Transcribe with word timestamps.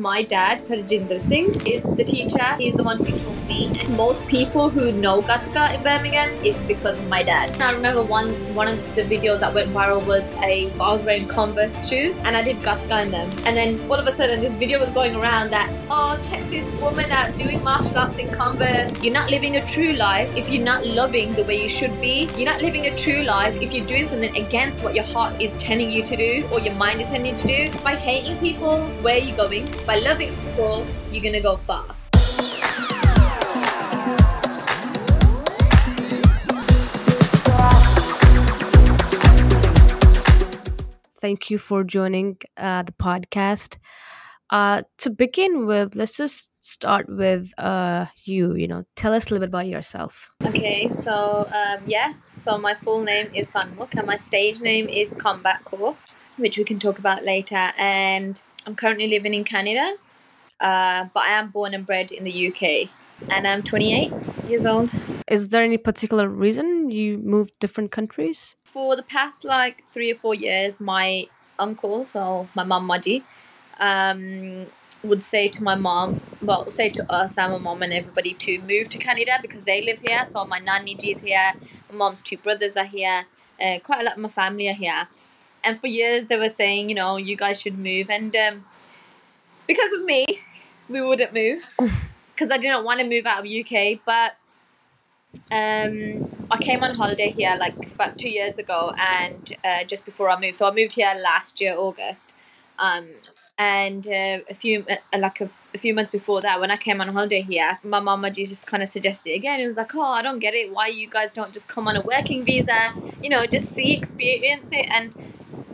My 0.00 0.22
dad, 0.22 0.62
Harjinder 0.62 1.20
Singh, 1.20 1.50
is 1.66 1.82
the 1.82 2.04
teacher. 2.04 2.54
He's 2.56 2.72
the 2.72 2.82
one 2.82 2.96
who 2.96 3.18
taught 3.18 3.48
me. 3.48 3.66
And 3.66 3.94
most 3.98 4.26
people 4.28 4.70
who 4.70 4.92
know 4.92 5.20
Gatka 5.20 5.74
in 5.74 5.82
Birmingham 5.82 6.30
is 6.42 6.56
because 6.62 6.98
of 6.98 7.06
my 7.08 7.22
dad. 7.22 7.60
I 7.60 7.72
remember 7.72 8.02
one 8.02 8.30
one 8.54 8.66
of 8.66 8.78
the 8.94 9.02
videos 9.02 9.40
that 9.40 9.52
went 9.52 9.68
viral 9.74 10.02
was 10.06 10.22
a 10.42 10.72
I 10.72 10.92
was 10.92 11.02
wearing 11.02 11.28
Converse 11.28 11.86
shoes 11.86 12.16
and 12.24 12.34
I 12.34 12.42
did 12.42 12.62
Gatka 12.62 13.02
in 13.02 13.10
them. 13.10 13.28
And 13.44 13.54
then 13.54 13.78
all 13.90 13.96
of 13.96 14.06
a 14.06 14.12
sudden 14.12 14.40
this 14.40 14.54
video 14.54 14.80
was 14.80 14.88
going 15.00 15.16
around 15.16 15.50
that 15.50 15.68
oh 15.90 16.18
check 16.30 16.48
this 16.48 16.64
woman 16.80 17.10
out 17.10 17.36
doing 17.36 17.62
martial 17.62 17.98
arts 17.98 18.16
in 18.16 18.30
Converse. 18.30 19.04
You're 19.04 19.12
not 19.12 19.28
living 19.28 19.56
a 19.56 19.66
true 19.66 19.92
life 19.92 20.34
if 20.34 20.48
you're 20.48 20.64
not 20.64 20.86
loving 20.86 21.34
the 21.34 21.44
way 21.44 21.62
you 21.62 21.68
should 21.68 22.00
be. 22.00 22.26
You're 22.38 22.50
not 22.54 22.62
living 22.62 22.86
a 22.86 22.96
true 22.96 23.22
life 23.24 23.60
if 23.60 23.74
you're 23.74 23.86
doing 23.86 24.06
something 24.06 24.34
against 24.34 24.82
what 24.82 24.94
your 24.94 25.04
heart 25.04 25.38
is 25.42 25.54
telling 25.58 25.90
you 25.90 26.02
to 26.04 26.16
do 26.16 26.48
or 26.50 26.58
your 26.60 26.74
mind 26.76 27.02
is 27.02 27.10
telling 27.10 27.26
you 27.26 27.36
to 27.36 27.46
do. 27.46 27.78
By 27.84 27.96
hating 27.96 28.38
people, 28.38 28.88
where 29.02 29.20
are 29.20 29.26
you 29.28 29.36
going? 29.36 29.68
By 29.90 29.98
loving 29.98 30.36
people, 30.36 30.86
you're 31.10 31.20
gonna 31.20 31.42
go 31.42 31.56
far. 31.66 31.96
Thank 41.20 41.50
you 41.50 41.58
for 41.58 41.82
joining 41.82 42.36
uh, 42.56 42.84
the 42.84 42.92
podcast. 42.92 43.78
Uh, 44.50 44.82
to 44.98 45.10
begin 45.10 45.66
with, 45.66 45.96
let's 45.96 46.16
just 46.16 46.52
start 46.60 47.06
with 47.08 47.52
uh, 47.58 48.06
you. 48.24 48.54
You 48.54 48.68
know, 48.68 48.84
tell 48.94 49.12
us 49.12 49.26
a 49.26 49.34
little 49.34 49.40
bit 49.40 49.48
about 49.48 49.66
yourself. 49.66 50.30
Okay, 50.44 50.88
so 50.90 51.48
um, 51.52 51.82
yeah, 51.84 52.12
so 52.38 52.58
my 52.58 52.74
full 52.74 53.02
name 53.02 53.28
is 53.34 53.48
Sanmukh 53.48 53.98
and 53.98 54.06
my 54.06 54.18
stage 54.18 54.60
name 54.60 54.88
is 54.88 55.08
Combat 55.18 55.64
Kaur, 55.64 55.96
which 56.36 56.58
we 56.58 56.62
can 56.62 56.78
talk 56.78 57.00
about 57.00 57.24
later. 57.24 57.72
And 57.76 58.40
I'm 58.66 58.76
currently 58.76 59.08
living 59.08 59.34
in 59.34 59.44
Canada, 59.44 59.94
uh, 60.60 61.06
but 61.14 61.22
I 61.22 61.38
am 61.38 61.50
born 61.50 61.74
and 61.74 61.86
bred 61.86 62.12
in 62.12 62.24
the 62.24 62.48
UK, 62.48 62.90
and 63.30 63.46
I'm 63.46 63.62
28 63.62 64.12
years 64.48 64.66
old. 64.66 64.92
Is 65.28 65.48
there 65.48 65.62
any 65.62 65.78
particular 65.78 66.28
reason 66.28 66.90
you 66.90 67.18
moved 67.18 67.54
different 67.58 67.90
countries? 67.90 68.56
For 68.64 68.96
the 68.96 69.02
past 69.02 69.44
like 69.44 69.86
three 69.88 70.12
or 70.12 70.16
four 70.16 70.34
years, 70.34 70.78
my 70.80 71.26
uncle, 71.58 72.06
so 72.06 72.48
my 72.54 72.64
mum 72.64 72.88
Maji, 72.88 73.22
um, 73.78 74.66
would 75.02 75.22
say 75.22 75.48
to 75.48 75.62
my 75.62 75.74
mom, 75.74 76.20
well, 76.42 76.68
say 76.70 76.90
to 76.90 77.12
us 77.12 77.38
and 77.38 77.52
my 77.52 77.58
mom 77.58 77.82
and 77.82 77.92
everybody 77.92 78.34
to 78.34 78.60
move 78.60 78.88
to 78.90 78.98
Canada 78.98 79.32
because 79.40 79.62
they 79.62 79.82
live 79.82 80.00
here. 80.00 80.24
So 80.26 80.44
my 80.44 80.58
nanny 80.58 80.92
is 80.92 81.20
here, 81.20 81.52
my 81.90 81.96
mom's 81.96 82.20
two 82.20 82.36
brothers 82.36 82.76
are 82.76 82.84
here, 82.84 83.24
uh, 83.60 83.78
quite 83.82 84.00
a 84.00 84.04
lot 84.04 84.14
of 84.14 84.18
my 84.18 84.28
family 84.28 84.68
are 84.68 84.74
here. 84.74 85.08
And 85.62 85.80
for 85.80 85.86
years 85.86 86.26
they 86.26 86.36
were 86.36 86.48
saying, 86.48 86.88
you 86.88 86.94
know, 86.94 87.16
you 87.16 87.36
guys 87.36 87.60
should 87.60 87.78
move. 87.78 88.10
And 88.10 88.34
um, 88.36 88.64
because 89.66 89.92
of 89.92 90.04
me, 90.04 90.26
we 90.88 91.00
wouldn't 91.00 91.32
move 91.32 91.62
because 92.34 92.50
I 92.50 92.58
didn't 92.58 92.84
want 92.84 93.00
to 93.00 93.08
move 93.08 93.26
out 93.26 93.44
of 93.44 93.50
UK. 93.50 94.00
But 94.04 94.36
um, 95.50 96.28
I 96.50 96.58
came 96.60 96.82
on 96.82 96.94
holiday 96.94 97.30
here 97.30 97.56
like 97.58 97.76
about 97.92 98.18
two 98.18 98.30
years 98.30 98.58
ago, 98.58 98.92
and 98.98 99.56
uh, 99.64 99.84
just 99.84 100.04
before 100.04 100.28
I 100.28 100.40
moved. 100.40 100.56
So 100.56 100.66
I 100.66 100.74
moved 100.74 100.94
here 100.94 101.12
last 101.22 101.60
year, 101.60 101.74
August. 101.76 102.34
Um, 102.78 103.08
and 103.60 104.08
uh, 104.08 104.38
a 104.48 104.54
few 104.54 104.86
uh, 104.88 105.18
like 105.18 105.42
a, 105.42 105.50
a, 105.74 105.78
few 105.78 105.92
months 105.92 106.10
before 106.10 106.40
that, 106.40 106.60
when 106.60 106.70
I 106.70 106.78
came 106.78 106.98
on 107.02 107.08
holiday 107.08 107.42
here, 107.42 107.78
my 107.82 108.00
mama 108.00 108.30
just 108.30 108.66
kind 108.66 108.82
of 108.82 108.88
suggested 108.88 109.32
it 109.32 109.34
again. 109.34 109.60
It 109.60 109.66
was 109.66 109.76
like, 109.76 109.94
oh, 109.94 110.00
I 110.00 110.22
don't 110.22 110.38
get 110.38 110.54
it. 110.54 110.72
Why 110.72 110.86
you 110.86 111.10
guys 111.10 111.28
don't 111.34 111.52
just 111.52 111.68
come 111.68 111.86
on 111.86 111.94
a 111.94 112.00
working 112.00 112.42
visa? 112.42 112.94
You 113.22 113.28
know, 113.28 113.44
just 113.44 113.74
see, 113.74 113.94
experience 113.94 114.70
it. 114.72 114.86
And 114.90 115.12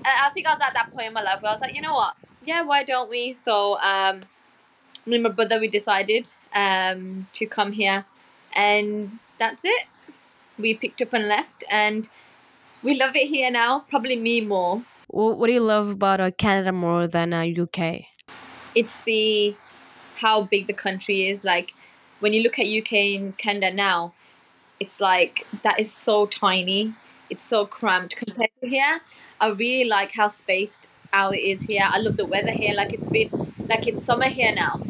I 0.06 0.30
think 0.32 0.46
I 0.46 0.52
was 0.52 0.60
at 0.60 0.74
that 0.74 0.92
point 0.92 1.08
in 1.08 1.12
my 1.12 1.22
life 1.22 1.42
where 1.42 1.50
I 1.50 1.54
was 1.54 1.60
like, 1.60 1.74
you 1.74 1.82
know 1.82 1.94
what? 1.94 2.14
Yeah, 2.44 2.62
why 2.62 2.84
don't 2.84 3.10
we? 3.10 3.34
So 3.34 3.78
um, 3.80 4.22
me 5.04 5.16
and 5.16 5.24
my 5.24 5.30
brother 5.30 5.58
we 5.58 5.68
decided 5.68 6.28
um, 6.54 7.26
to 7.34 7.46
come 7.46 7.72
here, 7.72 8.04
and 8.54 9.18
that's 9.38 9.64
it. 9.64 9.84
We 10.58 10.74
picked 10.74 11.02
up 11.02 11.12
and 11.12 11.26
left, 11.26 11.64
and 11.70 12.08
we 12.82 12.94
love 12.94 13.16
it 13.16 13.28
here 13.28 13.50
now. 13.50 13.84
Probably 13.90 14.16
me 14.16 14.40
more. 14.40 14.82
What 15.08 15.46
do 15.46 15.52
you 15.52 15.60
love 15.60 15.90
about 15.90 16.20
uh, 16.20 16.30
Canada 16.30 16.72
more 16.72 17.06
than 17.06 17.32
uh, 17.32 17.42
UK? 17.42 18.02
It's 18.74 18.98
the 18.98 19.56
how 20.16 20.42
big 20.42 20.66
the 20.66 20.72
country 20.72 21.28
is. 21.28 21.42
Like 21.44 21.74
when 22.20 22.32
you 22.32 22.42
look 22.42 22.58
at 22.58 22.66
UK 22.66 22.92
and 23.16 23.36
Canada 23.38 23.72
now, 23.72 24.14
it's 24.80 25.00
like 25.00 25.46
that 25.62 25.80
is 25.80 25.92
so 25.92 26.26
tiny. 26.26 26.94
It's 27.30 27.44
so 27.44 27.66
cramped 27.66 28.16
compared 28.16 28.50
to 28.60 28.68
here. 28.68 29.00
I 29.40 29.48
really 29.48 29.88
like 29.88 30.14
how 30.14 30.28
spaced 30.28 30.88
out 31.12 31.34
it 31.34 31.40
is 31.40 31.62
here. 31.62 31.82
I 31.84 31.98
love 31.98 32.16
the 32.16 32.26
weather 32.26 32.50
here. 32.50 32.74
Like 32.74 32.92
it's 32.92 33.06
been 33.06 33.30
like 33.68 33.86
it's 33.86 34.04
summer 34.04 34.28
here 34.28 34.54
now, 34.54 34.82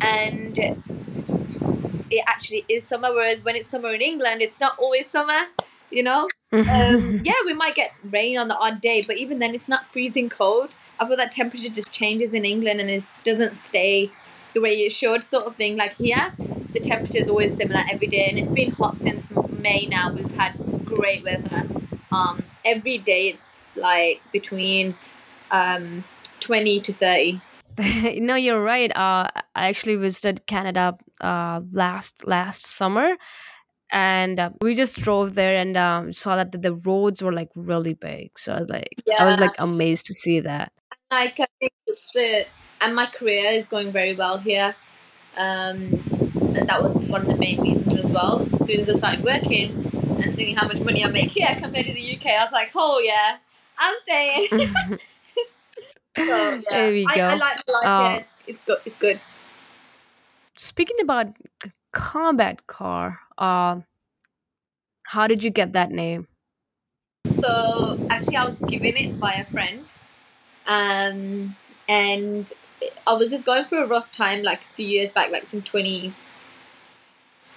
and 0.00 0.58
it 0.58 2.24
actually 2.26 2.64
is 2.68 2.84
summer. 2.84 3.12
Whereas 3.12 3.44
when 3.44 3.56
it's 3.56 3.68
summer 3.68 3.92
in 3.92 4.00
England, 4.00 4.42
it's 4.42 4.60
not 4.60 4.78
always 4.78 5.08
summer. 5.08 5.42
You 5.90 6.02
know, 6.02 6.28
um, 6.52 7.20
yeah, 7.24 7.34
we 7.44 7.52
might 7.52 7.74
get 7.74 7.92
rain 8.10 8.38
on 8.38 8.48
the 8.48 8.56
odd 8.56 8.80
day, 8.80 9.02
but 9.02 9.16
even 9.16 9.38
then, 9.38 9.54
it's 9.54 9.68
not 9.68 9.86
freezing 9.92 10.28
cold. 10.28 10.70
I 10.98 11.06
feel 11.06 11.16
that 11.16 11.32
temperature 11.32 11.68
just 11.68 11.92
changes 11.92 12.32
in 12.32 12.44
England 12.44 12.80
and 12.80 12.88
it 12.88 13.04
doesn't 13.24 13.56
stay 13.56 14.10
the 14.54 14.60
way 14.60 14.74
it 14.82 14.92
should, 14.92 15.24
sort 15.24 15.44
of 15.44 15.56
thing. 15.56 15.76
Like 15.76 15.94
here, 15.94 16.32
the 16.72 16.80
temperature 16.80 17.18
is 17.18 17.28
always 17.28 17.56
similar 17.56 17.82
every 17.90 18.06
day, 18.06 18.26
and 18.28 18.38
it's 18.38 18.50
been 18.50 18.70
hot 18.70 18.98
since 18.98 19.24
May 19.58 19.86
now. 19.86 20.12
We've 20.12 20.30
had 20.34 20.54
great 20.94 21.24
weather. 21.24 21.68
Um, 22.12 22.42
every 22.64 22.98
day 22.98 23.28
it's 23.28 23.52
like 23.76 24.20
between 24.32 24.94
um, 25.50 26.04
20 26.40 26.80
to 26.80 26.92
30. 26.92 27.40
no, 28.20 28.34
you're 28.36 28.62
right. 28.62 28.90
Uh, 28.90 29.28
I 29.54 29.68
actually 29.68 29.96
visited 29.96 30.46
Canada 30.46 30.96
uh, 31.20 31.60
last 31.72 32.26
last 32.26 32.66
summer, 32.66 33.16
and 33.90 34.38
uh, 34.38 34.50
we 34.60 34.74
just 34.74 35.00
drove 35.00 35.34
there 35.34 35.56
and 35.56 35.76
um, 35.76 36.12
saw 36.12 36.36
that 36.36 36.52
the 36.52 36.74
roads 36.74 37.22
were 37.22 37.32
like 37.32 37.48
really 37.56 37.94
big. 37.94 38.38
So 38.38 38.54
I 38.54 38.58
was 38.58 38.68
like, 38.68 38.94
yeah. 39.06 39.16
I 39.18 39.26
was 39.26 39.40
like 39.40 39.54
amazed 39.58 40.06
to 40.06 40.14
see 40.14 40.40
that. 40.40 40.72
Like 41.10 41.40
I 41.40 41.46
think 41.58 41.72
the 42.14 42.44
and 42.80 42.94
my 42.94 43.06
career 43.06 43.50
is 43.50 43.66
going 43.66 43.90
very 43.90 44.14
well 44.14 44.38
here, 44.38 44.76
um, 45.36 46.00
and 46.54 46.68
that 46.68 46.80
was 46.80 46.94
one 47.08 47.22
of 47.22 47.26
the 47.26 47.36
main 47.36 47.60
reasons 47.60 48.04
as 48.04 48.10
well. 48.10 48.48
As 48.52 48.66
soon 48.66 48.80
as 48.80 48.88
I 48.88 48.98
started 48.98 49.24
working 49.24 49.83
and 50.24 50.36
seeing 50.36 50.56
how 50.56 50.66
much 50.66 50.78
money 50.78 51.04
I 51.04 51.10
make 51.10 51.30
here 51.30 51.48
compared 51.60 51.86
to 51.86 51.92
the 51.92 52.16
UK, 52.16 52.26
I 52.26 52.44
was 52.44 52.52
like, 52.52 52.70
oh 52.74 53.00
yeah, 53.04 53.36
I'm 53.78 53.94
staying. 54.02 54.48
so, 56.16 56.22
yeah. 56.24 56.60
There 56.70 56.92
we 56.92 57.04
go. 57.04 57.12
I, 57.12 57.32
I 57.32 57.34
like 57.34 57.56
life 57.68 57.84
uh, 57.84 58.08
here. 58.08 58.26
It's, 58.46 58.48
it's 58.48 58.64
good. 58.64 58.78
It's 58.84 58.96
good. 58.96 59.20
Speaking 60.56 60.96
about 61.00 61.28
Combat 61.92 62.66
Kaur, 62.66 63.18
uh, 63.38 63.80
how 65.06 65.26
did 65.26 65.44
you 65.44 65.50
get 65.50 65.72
that 65.72 65.90
name? 65.90 66.28
So 67.28 68.06
actually, 68.10 68.36
I 68.36 68.46
was 68.46 68.56
given 68.68 68.96
it 68.96 69.18
by 69.18 69.32
a 69.32 69.44
friend, 69.50 69.84
um, 70.66 71.56
and 71.88 72.52
I 73.06 73.14
was 73.14 73.30
just 73.30 73.44
going 73.44 73.64
through 73.64 73.84
a 73.84 73.86
rough 73.86 74.12
time, 74.12 74.42
like 74.42 74.60
a 74.60 74.74
few 74.76 74.86
years 74.86 75.10
back, 75.10 75.30
like 75.30 75.46
from 75.46 75.62
twenty. 75.62 76.14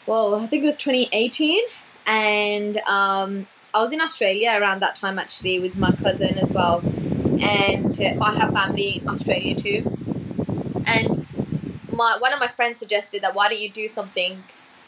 Well, 0.06 0.35
I 0.35 0.47
think 0.47 0.63
it 0.63 0.66
was 0.66 0.77
twenty 0.77 1.09
eighteen, 1.11 1.63
and 2.07 2.78
um, 2.78 3.47
I 3.73 3.84
was 3.84 3.91
in 3.91 4.01
Australia 4.01 4.57
around 4.59 4.79
that 4.79 4.95
time 4.95 5.19
actually 5.19 5.59
with 5.59 5.75
my 5.75 5.91
cousin 5.91 6.38
as 6.40 6.51
well, 6.51 6.79
and 6.79 8.00
uh, 8.00 8.23
I 8.23 8.35
have 8.40 8.53
family 8.53 9.01
in 9.01 9.09
Australia 9.09 9.56
too, 9.56 9.84
and 10.88 11.28
my 11.91 12.18
one 12.19 12.34
of 12.34 12.40
my 12.40 12.47
friends 12.47 12.79
suggested 12.79 13.22
that 13.23 13.35
why 13.35 13.50
don't 13.50 13.59
you 13.59 13.69
do 13.69 13.88
something, 13.90 14.41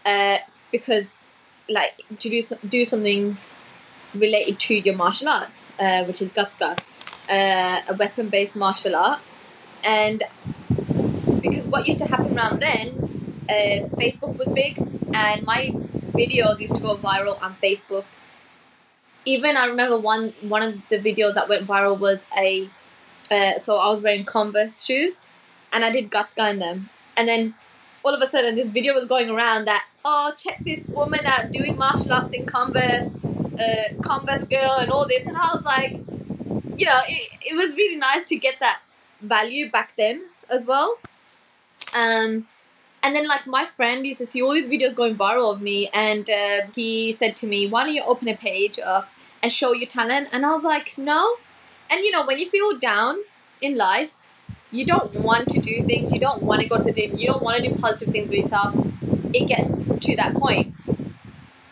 uh, 0.06 0.38
because 0.72 1.10
like 1.68 2.02
to 2.20 2.30
do 2.30 2.42
do 2.68 2.86
something 2.86 3.38
related 4.16 4.60
to 4.60 4.76
your 4.76 4.96
martial 4.96 5.28
arts, 5.28 5.64
uh, 5.78 6.06
which 6.06 6.22
is 6.22 6.30
Gatka, 6.32 6.80
uh, 7.30 7.82
a 7.88 7.96
weapon 8.00 8.30
based 8.30 8.56
martial 8.56 8.96
art, 8.96 9.20
and 9.84 10.24
because 11.42 11.66
what 11.68 11.86
used 11.86 12.00
to 12.00 12.08
happen 12.08 12.36
around 12.38 12.62
then, 12.62 12.88
uh, 13.50 13.88
Facebook 13.98 14.38
was 14.38 14.50
big, 14.50 14.78
and 15.14 15.46
my 15.46 15.76
videos 16.12 16.60
used 16.60 16.76
to 16.76 16.82
go 16.82 16.98
viral 16.98 17.42
on 17.42 17.56
Facebook. 17.62 18.06
Even 19.26 19.58
I 19.58 19.66
remember 19.66 20.00
one 20.00 20.34
one 20.42 20.62
of 20.62 20.90
the 20.90 20.98
videos 20.98 21.34
that 21.36 21.50
went 21.50 21.68
viral 21.68 22.00
was 22.00 22.20
a 22.38 22.70
uh, 23.32 23.60
so 23.60 23.76
I 23.76 23.90
was 23.92 24.02
wearing 24.02 24.26
Converse 24.26 24.84
shoes, 24.84 25.16
and 25.72 25.86
I 25.86 25.92
did 25.92 26.10
Gatka 26.10 26.52
in 26.52 26.60
them, 26.60 26.90
and 27.16 27.28
then 27.28 27.56
all 28.04 28.14
of 28.14 28.22
a 28.22 28.28
sudden 28.28 28.56
this 28.56 28.70
video 28.70 28.96
was 28.96 29.06
going 29.06 29.30
around 29.30 29.66
that 29.66 29.84
oh 30.06 30.32
check 30.38 30.58
this 30.64 30.88
woman 30.88 31.20
out 31.26 31.52
doing 31.52 31.78
martial 31.78 32.14
arts 32.14 32.34
in 32.34 32.46
Converse, 32.46 33.12
uh, 33.60 34.02
Converse 34.02 34.44
girl, 34.44 34.78
and 34.80 34.92
all 34.92 35.08
this, 35.08 35.26
and 35.26 35.36
I 35.36 35.54
was 35.54 35.64
like, 35.64 35.92
you 36.78 36.86
know, 36.86 37.00
it, 37.08 37.30
it 37.46 37.56
was 37.56 37.76
really 37.76 37.98
nice 37.98 38.26
to 38.28 38.36
get 38.36 38.56
that 38.60 38.80
value 39.22 39.70
back 39.70 39.92
then 39.98 40.24
as 40.50 40.66
well. 40.66 40.98
Um, 41.94 42.48
and 43.04 43.16
then 43.16 43.28
like 43.28 43.48
my 43.48 43.66
friend 43.78 44.06
used 44.06 44.20
to 44.20 44.26
see 44.26 44.42
all 44.42 44.54
these 44.54 44.68
videos 44.68 44.96
going 44.96 45.16
viral 45.16 45.54
of 45.54 45.62
me, 45.62 45.90
and 45.94 46.30
uh, 46.30 46.68
he 46.76 47.14
said 47.14 47.38
to 47.38 47.48
me, 47.48 47.70
"Why 47.70 47.86
don't 47.86 47.94
you 47.94 48.04
open 48.04 48.28
a 48.28 48.38
page 48.38 48.80
up 48.80 49.10
and 49.42 49.52
show 49.52 49.74
your 49.74 49.88
talent?" 49.88 50.30
And 50.32 50.46
I 50.46 50.52
was 50.52 50.64
like, 50.64 50.98
"No." 50.98 51.36
And 51.90 52.02
you 52.02 52.12
know, 52.12 52.26
when 52.26 52.38
you 52.40 52.50
feel 52.50 52.78
down 52.78 53.18
in 53.62 53.76
life, 53.76 54.12
you 54.72 54.86
don't 54.86 55.14
want 55.16 55.50
to 55.50 55.60
do 55.60 55.84
things, 55.86 56.12
you 56.12 56.20
don't 56.20 56.44
want 56.44 56.62
to 56.62 56.68
go 56.68 56.78
to 56.78 56.84
the 56.84 56.94
gym, 56.94 57.18
you 57.18 57.28
don't 57.28 57.42
want 57.42 57.64
to 57.64 57.70
do 57.70 57.76
positive 57.76 58.14
things 58.14 58.28
for 58.28 58.36
yourself, 58.36 58.76
it 59.34 59.48
gets 59.48 59.78
to 60.06 60.16
that 60.16 60.36
point. 60.36 60.74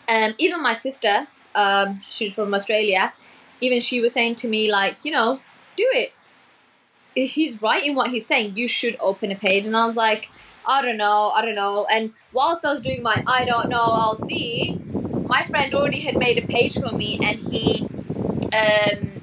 And 0.08 0.34
even 0.38 0.62
my 0.62 0.74
sister, 0.74 1.28
um, 1.54 2.00
she's 2.08 2.34
from 2.34 2.52
Australia, 2.54 3.12
even 3.60 3.80
she 3.80 4.00
was 4.00 4.12
saying 4.12 4.36
to 4.36 4.48
me, 4.48 4.70
like, 4.70 4.96
you 5.04 5.12
know, 5.12 5.40
do 5.76 5.86
it. 5.92 6.12
He's 7.14 7.60
right 7.60 7.84
in 7.84 7.94
what 7.94 8.10
he's 8.10 8.26
saying. 8.26 8.56
You 8.56 8.68
should 8.68 8.96
open 9.00 9.32
a 9.32 9.34
page. 9.34 9.66
And 9.66 9.76
I 9.76 9.86
was 9.86 9.96
like, 9.96 10.28
I 10.68 10.82
don't 10.82 10.98
know, 10.98 11.30
I 11.34 11.44
don't 11.46 11.54
know. 11.54 11.86
And 11.90 12.12
whilst 12.32 12.64
I 12.64 12.74
was 12.74 12.82
doing 12.82 13.02
my 13.02 13.22
I 13.26 13.46
don't 13.46 13.70
know, 13.70 13.80
I'll 13.80 14.18
see, 14.18 14.78
my 15.26 15.46
friend 15.48 15.72
already 15.74 16.00
had 16.00 16.18
made 16.18 16.36
a 16.36 16.46
page 16.46 16.78
for 16.78 16.92
me 16.92 17.18
and 17.22 17.40
he 17.40 17.88
um 18.52 19.22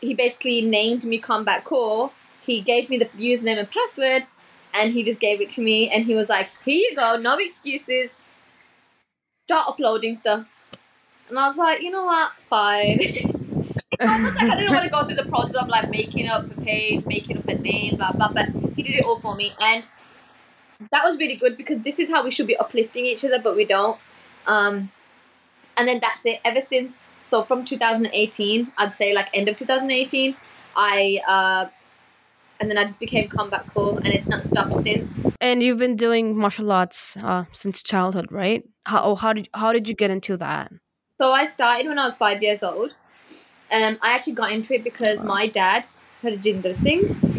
he 0.00 0.14
basically 0.14 0.62
named 0.62 1.04
me 1.04 1.18
Combat 1.18 1.64
Kaur. 1.64 2.12
He 2.46 2.62
gave 2.62 2.88
me 2.88 2.98
the 2.98 3.04
username 3.06 3.58
and 3.58 3.70
password 3.70 4.22
and 4.72 4.92
he 4.92 5.02
just 5.02 5.20
gave 5.20 5.42
it 5.42 5.50
to 5.50 5.62
me 5.62 5.90
and 5.90 6.06
he 6.06 6.14
was 6.14 6.30
like, 6.30 6.48
Here 6.64 6.76
you 6.76 6.96
go, 6.96 7.16
no 7.18 7.36
excuses. 7.36 8.10
Start 9.46 9.68
uploading 9.68 10.16
stuff. 10.16 10.46
And 11.28 11.38
I 11.38 11.46
was 11.48 11.58
like, 11.58 11.82
you 11.82 11.90
know 11.90 12.04
what? 12.04 12.32
Fine. 12.48 13.00
I 14.00 14.24
was 14.24 14.34
like, 14.34 14.50
I 14.50 14.56
didn't 14.56 14.72
want 14.72 14.84
to 14.84 14.90
go 14.90 15.04
through 15.04 15.16
the 15.16 15.28
process 15.28 15.56
of 15.56 15.68
like 15.68 15.90
making 15.90 16.28
up 16.28 16.50
a 16.50 16.60
page, 16.62 17.04
making 17.06 17.36
up 17.38 17.48
a 17.48 17.54
name, 17.54 17.96
blah 17.96 18.12
blah. 18.12 18.32
But 18.32 18.48
he 18.76 18.82
did 18.82 18.96
it 18.96 19.04
all 19.04 19.20
for 19.20 19.34
me, 19.34 19.52
and 19.60 19.86
that 20.92 21.04
was 21.04 21.18
really 21.18 21.36
good 21.36 21.56
because 21.56 21.80
this 21.82 21.98
is 21.98 22.10
how 22.10 22.24
we 22.24 22.30
should 22.30 22.46
be 22.46 22.56
uplifting 22.56 23.04
each 23.06 23.24
other, 23.24 23.40
but 23.42 23.56
we 23.56 23.64
don't. 23.64 23.98
Um, 24.46 24.90
and 25.76 25.88
then 25.88 26.00
that's 26.00 26.24
it. 26.26 26.40
Ever 26.44 26.60
since, 26.60 27.08
so 27.20 27.42
from 27.42 27.64
2018, 27.64 28.72
I'd 28.78 28.94
say 28.94 29.14
like 29.14 29.28
end 29.34 29.48
of 29.48 29.58
2018, 29.58 30.36
I 30.76 31.20
uh, 31.26 31.68
and 32.60 32.70
then 32.70 32.78
I 32.78 32.84
just 32.84 33.00
became 33.00 33.28
Combat 33.28 33.66
Kaur, 33.74 33.96
and 33.98 34.06
it's 34.06 34.28
not 34.28 34.44
stopped 34.44 34.74
since. 34.74 35.10
And 35.40 35.62
you've 35.62 35.78
been 35.78 35.96
doing 35.96 36.36
martial 36.36 36.70
arts 36.70 37.16
uh, 37.16 37.44
since 37.52 37.82
childhood, 37.82 38.30
right? 38.30 38.62
How 38.86 39.02
oh, 39.04 39.14
how 39.14 39.32
did 39.32 39.48
how 39.54 39.72
did 39.72 39.88
you 39.88 39.94
get 39.94 40.10
into 40.10 40.36
that? 40.36 40.72
So 41.20 41.30
I 41.30 41.44
started 41.44 41.88
when 41.88 41.98
I 41.98 42.04
was 42.06 42.16
five 42.16 42.42
years 42.42 42.62
old. 42.62 42.94
Um, 43.70 43.98
I 44.02 44.14
actually 44.14 44.34
got 44.34 44.52
into 44.52 44.74
it 44.74 44.84
because 44.84 45.18
my 45.20 45.48
dad, 45.48 45.84
Harjinder 46.22 46.74
Singh, 46.74 47.33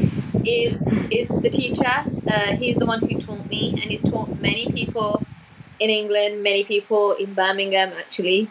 is 0.47 0.80
is 1.12 1.27
the 1.42 1.50
teacher. 1.50 1.95
Uh, 2.27 2.56
he's 2.56 2.77
the 2.77 2.86
one 2.86 3.00
who 3.00 3.19
taught 3.19 3.50
me, 3.50 3.71
and 3.71 3.83
he's 3.92 4.01
taught 4.01 4.39
many 4.39 4.71
people 4.71 5.21
in 5.80 5.89
England, 5.89 6.44
many 6.44 6.63
people 6.63 7.13
in 7.13 7.33
Birmingham. 7.33 7.92
Actually, 7.97 8.50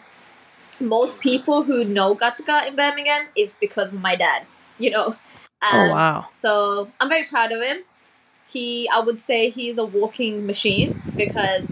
most 0.79 1.19
people 1.19 1.63
who 1.63 1.83
know 1.83 2.15
Gatka 2.15 2.67
in 2.67 2.75
Birmingham 2.75 3.27
is 3.35 3.55
because 3.59 3.93
of 3.93 4.01
my 4.01 4.15
dad. 4.15 4.43
You 4.77 4.91
know. 4.91 5.07
Um, 5.61 5.89
oh 5.89 5.93
wow! 5.93 6.25
So 6.31 6.91
I'm 6.99 7.09
very 7.09 7.23
proud 7.25 7.51
of 7.51 7.61
him. 7.61 7.83
He, 8.51 8.87
I 8.89 8.99
would 8.99 9.19
say, 9.19 9.49
he's 9.49 9.77
a 9.77 9.85
walking 9.85 10.45
machine 10.45 10.95
because 11.17 11.65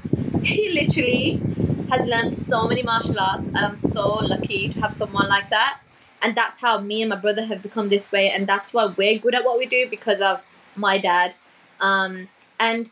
he 0.44 0.70
literally 0.74 1.42
has 1.90 2.06
learned 2.08 2.34
so 2.34 2.68
many 2.68 2.84
martial 2.84 3.20
arts, 3.20 3.48
and 3.48 3.58
I'm 3.58 3.76
so 3.76 4.16
lucky 4.16 4.70
to 4.70 4.82
have 4.82 4.92
someone 4.94 5.28
like 5.30 5.50
that. 5.50 5.80
And 6.24 6.36
that's 6.36 6.60
how 6.60 6.80
me 6.80 7.02
and 7.02 7.10
my 7.10 7.18
brother 7.18 7.46
have 7.46 7.62
become 7.62 7.90
this 7.90 8.12
way, 8.12 8.32
and 8.32 8.48
that's 8.48 8.74
why 8.74 8.86
we're 8.98 9.20
good 9.20 9.36
at 9.36 9.44
what 9.46 9.60
we 9.60 9.66
do 9.68 9.88
because 9.90 10.22
of 10.22 10.44
my 10.76 10.98
dad. 11.00 11.36
Um, 11.82 12.30
and 12.60 12.90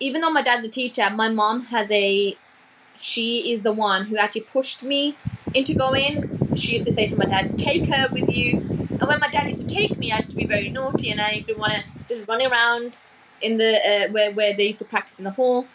even 0.00 0.22
though 0.22 0.30
my 0.30 0.42
dad's 0.42 0.64
a 0.64 0.70
teacher, 0.70 1.08
my 1.10 1.28
mom 1.28 1.62
has 1.66 1.90
a. 1.90 2.36
She 2.96 3.52
is 3.52 3.62
the 3.62 3.72
one 3.72 4.06
who 4.06 4.16
actually 4.16 4.42
pushed 4.42 4.82
me 4.82 5.18
into 5.54 5.74
going. 5.74 6.24
She 6.54 6.72
used 6.72 6.86
to 6.86 6.92
say 6.92 7.06
to 7.08 7.16
my 7.16 7.26
dad, 7.26 7.48
"Take 7.56 7.86
her 7.88 8.08
with 8.12 8.28
you." 8.28 8.62
And 8.98 9.08
when 9.08 9.20
my 9.20 9.28
dad 9.30 9.46
used 9.46 9.60
to 9.60 9.66
take 9.66 9.98
me, 9.98 10.10
I 10.12 10.16
used 10.16 10.30
to 10.30 10.36
be 10.36 10.46
very 10.46 10.70
naughty, 10.70 11.10
and 11.10 11.20
I 11.20 11.32
used 11.32 11.46
to 11.48 11.54
want 11.54 11.74
to 11.74 12.14
just 12.14 12.26
run 12.28 12.42
around 12.42 12.96
in 13.42 13.58
the 13.58 13.72
uh, 13.76 14.12
where 14.12 14.32
where 14.34 14.56
they 14.56 14.68
used 14.68 14.78
to 14.80 14.84
practice 14.86 15.18
in 15.18 15.24
the 15.24 15.32
hall. 15.32 15.70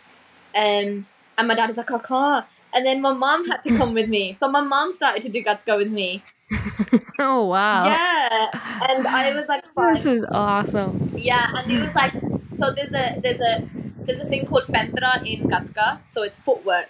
Um, 0.56 1.08
and 1.38 1.48
my 1.48 1.56
dad 1.56 1.68
was 1.68 1.78
like, 1.78 1.92
"I 1.92 2.00
can't." 2.00 2.46
And 2.74 2.86
then 2.86 3.02
my 3.02 3.14
mom 3.14 3.48
had 3.48 3.64
to 3.64 3.72
come 3.72 3.94
with 3.94 4.10
me. 4.10 4.34
So 4.34 4.50
my 4.50 4.62
mom 4.62 4.92
started 4.92 5.22
to 5.24 5.30
do 5.32 5.44
Gatka 5.44 5.78
with 5.78 5.92
me. 5.92 6.24
oh 7.20 7.46
wow. 7.48 7.86
Yeah. 7.86 8.50
And 8.90 9.08
I 9.08 9.34
was 9.34 9.48
like, 9.48 9.66
Fine. 9.74 9.88
This 9.94 10.06
is 10.06 10.26
awesome. 10.26 11.08
Yeah, 11.16 11.48
and 11.56 11.72
it 11.72 11.82
was 11.82 11.96
like 11.96 12.14
so 12.54 12.72
there's 12.72 12.94
a 12.94 13.20
there's 13.22 13.40
a 13.40 13.68
there's 14.06 14.20
a 14.20 14.26
thing 14.26 14.46
called 14.46 14.66
paintra 14.68 15.26
in 15.26 15.50
Gatka, 15.50 16.00
so 16.08 16.24
it's 16.24 16.38
footwork. 16.40 16.90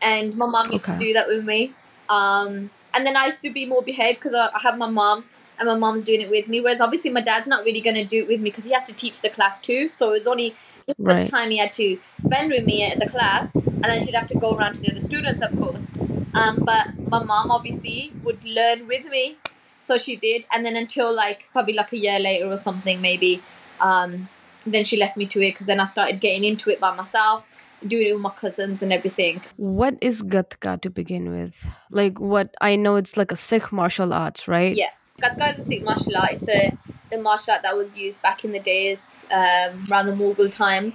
And 0.00 0.36
my 0.36 0.46
mom 0.46 0.72
used 0.72 0.88
okay. 0.88 0.98
to 0.98 1.04
do 1.04 1.12
that 1.12 1.28
with 1.28 1.44
me. 1.44 1.72
Um, 2.08 2.70
and 2.92 3.06
then 3.06 3.16
I 3.16 3.26
used 3.26 3.42
to 3.42 3.50
be 3.50 3.64
more 3.66 3.82
behaved 3.82 4.18
because 4.18 4.34
I, 4.34 4.50
I 4.52 4.58
have 4.62 4.76
my 4.76 4.90
mom 4.90 5.24
and 5.58 5.68
my 5.68 5.76
mom's 5.76 6.02
doing 6.04 6.20
it 6.20 6.28
with 6.30 6.48
me. 6.48 6.60
Whereas 6.60 6.80
obviously 6.80 7.10
my 7.10 7.20
dad's 7.20 7.46
not 7.46 7.64
really 7.64 7.80
going 7.80 7.94
to 7.94 8.04
do 8.04 8.22
it 8.22 8.28
with 8.28 8.40
me 8.40 8.50
because 8.50 8.64
he 8.64 8.72
has 8.72 8.84
to 8.86 8.92
teach 8.92 9.20
the 9.20 9.30
class 9.30 9.60
too. 9.60 9.90
So 9.92 10.10
it 10.10 10.12
was 10.12 10.26
only 10.26 10.56
just 10.86 10.98
right. 10.98 11.18
much 11.18 11.30
time 11.30 11.50
he 11.50 11.58
had 11.58 11.72
to 11.74 11.98
spend 12.18 12.50
with 12.50 12.64
me 12.64 12.84
at 12.84 12.98
the 12.98 13.08
class 13.08 13.50
and 13.54 13.84
then 13.84 14.02
he'd 14.04 14.14
have 14.14 14.28
to 14.28 14.38
go 14.38 14.54
around 14.56 14.74
to 14.74 14.80
the 14.80 14.92
other 14.92 15.00
students, 15.00 15.42
of 15.42 15.56
course. 15.58 15.88
Um, 16.34 16.58
but 16.64 16.96
my 17.08 17.22
mom 17.22 17.50
obviously 17.50 18.12
would 18.22 18.42
learn 18.44 18.86
with 18.86 19.04
me, 19.06 19.36
so 19.80 19.98
she 19.98 20.16
did. 20.16 20.46
And 20.52 20.64
then 20.64 20.76
until 20.76 21.12
like 21.12 21.48
probably 21.52 21.74
like 21.74 21.92
a 21.92 21.98
year 21.98 22.18
later 22.18 22.46
or 22.46 22.56
something, 22.56 23.00
maybe, 23.00 23.42
um, 23.80 24.28
then 24.64 24.84
she 24.84 24.96
left 24.96 25.16
me 25.16 25.26
to 25.26 25.42
it 25.42 25.52
because 25.52 25.66
then 25.66 25.80
I 25.80 25.86
started 25.86 26.20
getting 26.20 26.44
into 26.44 26.70
it 26.70 26.80
by 26.80 26.94
myself, 26.94 27.44
doing 27.86 28.06
it 28.06 28.12
with 28.12 28.22
my 28.22 28.30
cousins 28.30 28.82
and 28.82 28.92
everything. 28.92 29.42
What 29.56 29.96
is 30.00 30.22
Gatka 30.22 30.80
to 30.82 30.90
begin 30.90 31.30
with? 31.30 31.68
Like, 31.90 32.20
what 32.20 32.54
I 32.60 32.76
know 32.76 32.96
it's 32.96 33.16
like 33.16 33.32
a 33.32 33.36
Sikh 33.36 33.72
martial 33.72 34.12
arts, 34.12 34.46
right? 34.46 34.74
Yeah, 34.74 34.90
Gatka 35.20 35.52
is 35.52 35.58
a 35.58 35.62
Sikh 35.62 35.82
martial 35.82 36.16
art. 36.16 36.34
It's 36.34 36.48
a 36.48 36.78
the 37.12 37.18
martial 37.18 37.52
art 37.52 37.62
that 37.62 37.76
was 37.76 37.94
used 37.94 38.20
back 38.22 38.44
in 38.44 38.52
the 38.52 38.58
days 38.58 39.24
um, 39.30 39.86
around 39.90 40.06
the 40.06 40.12
Mughal 40.12 40.50
times, 40.50 40.94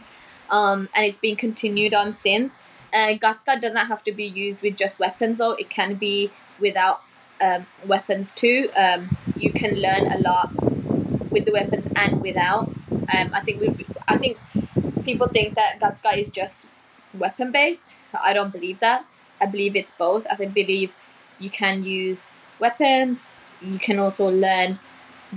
um, 0.50 0.90
and 0.94 1.06
it's 1.06 1.20
been 1.20 1.36
continued 1.36 1.94
on 1.94 2.12
since. 2.12 2.56
Uh, 2.92 3.14
Gatka 3.18 3.62
does 3.62 3.74
not 3.74 3.88
have 3.88 4.04
to 4.06 4.12
be 4.12 4.26
used 4.26 4.62
with 4.62 4.76
just 4.76 5.00
weapons, 5.00 5.40
or 5.40 5.60
it 5.60 5.70
can 5.70 5.96
be 5.96 6.32
without 6.60 7.02
um, 7.40 7.66
weapons 7.86 8.34
too. 8.34 8.70
Um, 8.76 9.16
you 9.38 9.52
can 9.52 9.76
learn 9.76 10.12
a 10.12 10.18
lot 10.20 10.52
with 11.32 11.46
the 11.46 11.52
weapons 11.52 11.86
and 11.96 12.22
without. 12.22 12.68
Um, 12.92 13.30
I 13.34 13.42
think 13.42 13.62
we, 13.62 13.86
I 14.08 14.18
think 14.18 14.38
people 15.06 15.28
think 15.28 15.56
that 15.56 15.80
Gatka 15.80 16.18
is 16.18 16.32
just 16.32 16.66
weapon 17.14 17.52
based. 17.52 18.00
I 18.20 18.34
don't 18.34 18.52
believe 18.52 18.80
that. 18.80 19.06
I 19.40 19.46
believe 19.46 19.76
it's 19.76 19.92
both. 19.92 20.26
I 20.32 20.36
believe 20.36 20.94
you 21.40 21.52
can 21.52 21.84
use 21.84 22.28
weapons. 22.60 23.28
You 23.62 23.78
can 23.78 24.00
also 24.00 24.30
learn 24.30 24.80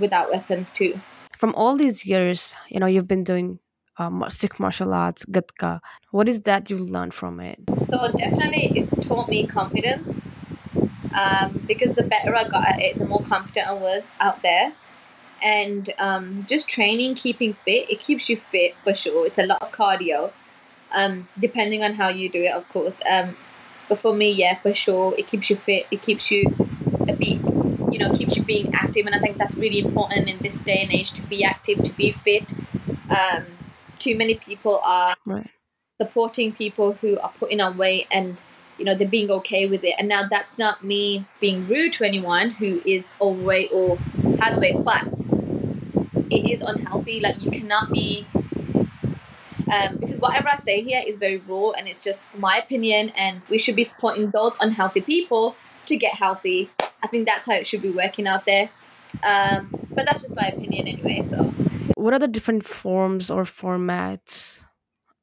without 0.01 0.31
weapons 0.31 0.71
too. 0.71 0.99
From 1.37 1.55
all 1.55 1.77
these 1.77 2.05
years, 2.05 2.53
you 2.69 2.79
know, 2.79 2.87
you've 2.87 3.07
been 3.07 3.23
doing 3.23 3.59
um, 3.97 4.23
Sikh 4.29 4.59
martial 4.59 4.93
arts, 4.93 5.25
Gatka. 5.25 5.79
What 6.11 6.27
is 6.27 6.41
that 6.41 6.69
you've 6.69 6.89
learned 6.89 7.13
from 7.13 7.39
it? 7.39 7.59
So 7.83 7.97
definitely, 8.17 8.73
it's 8.75 8.97
taught 9.07 9.29
me 9.29 9.47
confidence. 9.47 10.21
Um, 11.13 11.63
because 11.67 11.95
the 11.95 12.03
better 12.03 12.35
I 12.35 12.47
got 12.47 12.67
at 12.67 12.81
it, 12.81 12.97
the 12.97 13.05
more 13.05 13.21
confident 13.21 13.67
I 13.67 13.73
was 13.73 14.11
out 14.19 14.41
there. 14.41 14.73
And 15.43 15.89
um, 15.97 16.45
just 16.47 16.69
training, 16.69 17.15
keeping 17.15 17.53
fit, 17.53 17.89
it 17.89 17.99
keeps 17.99 18.29
you 18.29 18.37
fit 18.37 18.75
for 18.83 18.93
sure. 18.93 19.25
It's 19.25 19.39
a 19.39 19.45
lot 19.45 19.61
of 19.61 19.71
cardio, 19.71 20.31
um, 20.91 21.27
depending 21.39 21.83
on 21.83 21.95
how 21.95 22.09
you 22.09 22.29
do 22.29 22.43
it, 22.43 22.51
of 22.51 22.67
course. 22.69 23.01
Um, 23.09 23.35
but 23.89 23.97
for 23.97 24.13
me, 24.15 24.31
yeah, 24.31 24.55
for 24.59 24.71
sure, 24.71 25.15
it 25.17 25.27
keeps 25.27 25.49
you 25.49 25.55
fit. 25.55 25.85
It 25.91 26.01
keeps 26.01 26.31
you 26.31 26.45
a 27.07 27.13
bit, 27.13 27.41
you 27.91 27.99
know, 27.99 28.11
keeps 28.13 28.35
you 28.37 28.43
being 28.43 28.73
active. 28.73 29.05
And 29.05 29.13
I 29.13 29.19
think 29.19 29.37
that's 29.37 29.57
really 29.57 29.79
important 29.79 30.29
in 30.29 30.39
this 30.39 30.57
day 30.57 30.81
and 30.81 30.91
age 30.91 31.11
to 31.13 31.21
be 31.23 31.43
active, 31.43 31.83
to 31.83 31.91
be 31.93 32.11
fit. 32.11 32.45
Um, 33.09 33.45
too 33.99 34.17
many 34.17 34.35
people 34.35 34.81
are 34.83 35.13
right. 35.27 35.49
supporting 35.99 36.53
people 36.53 36.93
who 36.93 37.19
are 37.19 37.31
putting 37.39 37.61
on 37.61 37.77
weight 37.77 38.07
and 38.11 38.37
you 38.79 38.85
know 38.85 38.95
they're 38.95 39.07
being 39.07 39.29
okay 39.29 39.69
with 39.69 39.83
it 39.83 39.93
and 39.99 40.07
now 40.07 40.23
that's 40.27 40.57
not 40.57 40.83
me 40.83 41.23
being 41.39 41.67
rude 41.67 41.93
to 41.93 42.03
anyone 42.03 42.49
who 42.49 42.81
is 42.83 43.13
overweight 43.21 43.71
or 43.71 43.97
has 44.41 44.57
weight 44.57 44.83
but 44.83 45.03
it 46.31 46.49
is 46.49 46.61
unhealthy 46.61 47.19
like 47.19 47.39
you 47.43 47.51
cannot 47.51 47.91
be 47.91 48.25
um, 49.71 49.97
because 49.99 50.17
whatever 50.19 50.49
I 50.49 50.55
say 50.55 50.81
here 50.81 51.01
is 51.05 51.17
very 51.17 51.37
raw 51.37 51.71
and 51.71 51.87
it's 51.87 52.03
just 52.03 52.35
my 52.37 52.57
opinion 52.57 53.09
and 53.15 53.41
we 53.49 53.59
should 53.59 53.75
be 53.75 53.83
supporting 53.83 54.31
those 54.31 54.57
unhealthy 54.59 55.01
people 55.01 55.55
to 55.85 55.95
get 55.95 56.15
healthy 56.15 56.71
I 57.03 57.07
think 57.07 57.27
that's 57.27 57.45
how 57.47 57.53
it 57.53 57.67
should 57.67 57.81
be 57.81 57.89
working 57.89 58.27
out 58.27 58.45
there. 58.45 58.69
Um, 59.23 59.69
but 59.93 60.05
that's 60.05 60.21
just 60.21 60.35
my 60.35 60.47
opinion 60.47 60.87
anyway 60.87 61.23
so. 61.23 61.43
What 61.95 62.13
are 62.13 62.19
the 62.19 62.27
different 62.27 62.63
forms 62.63 63.29
or 63.29 63.43
formats 63.43 64.65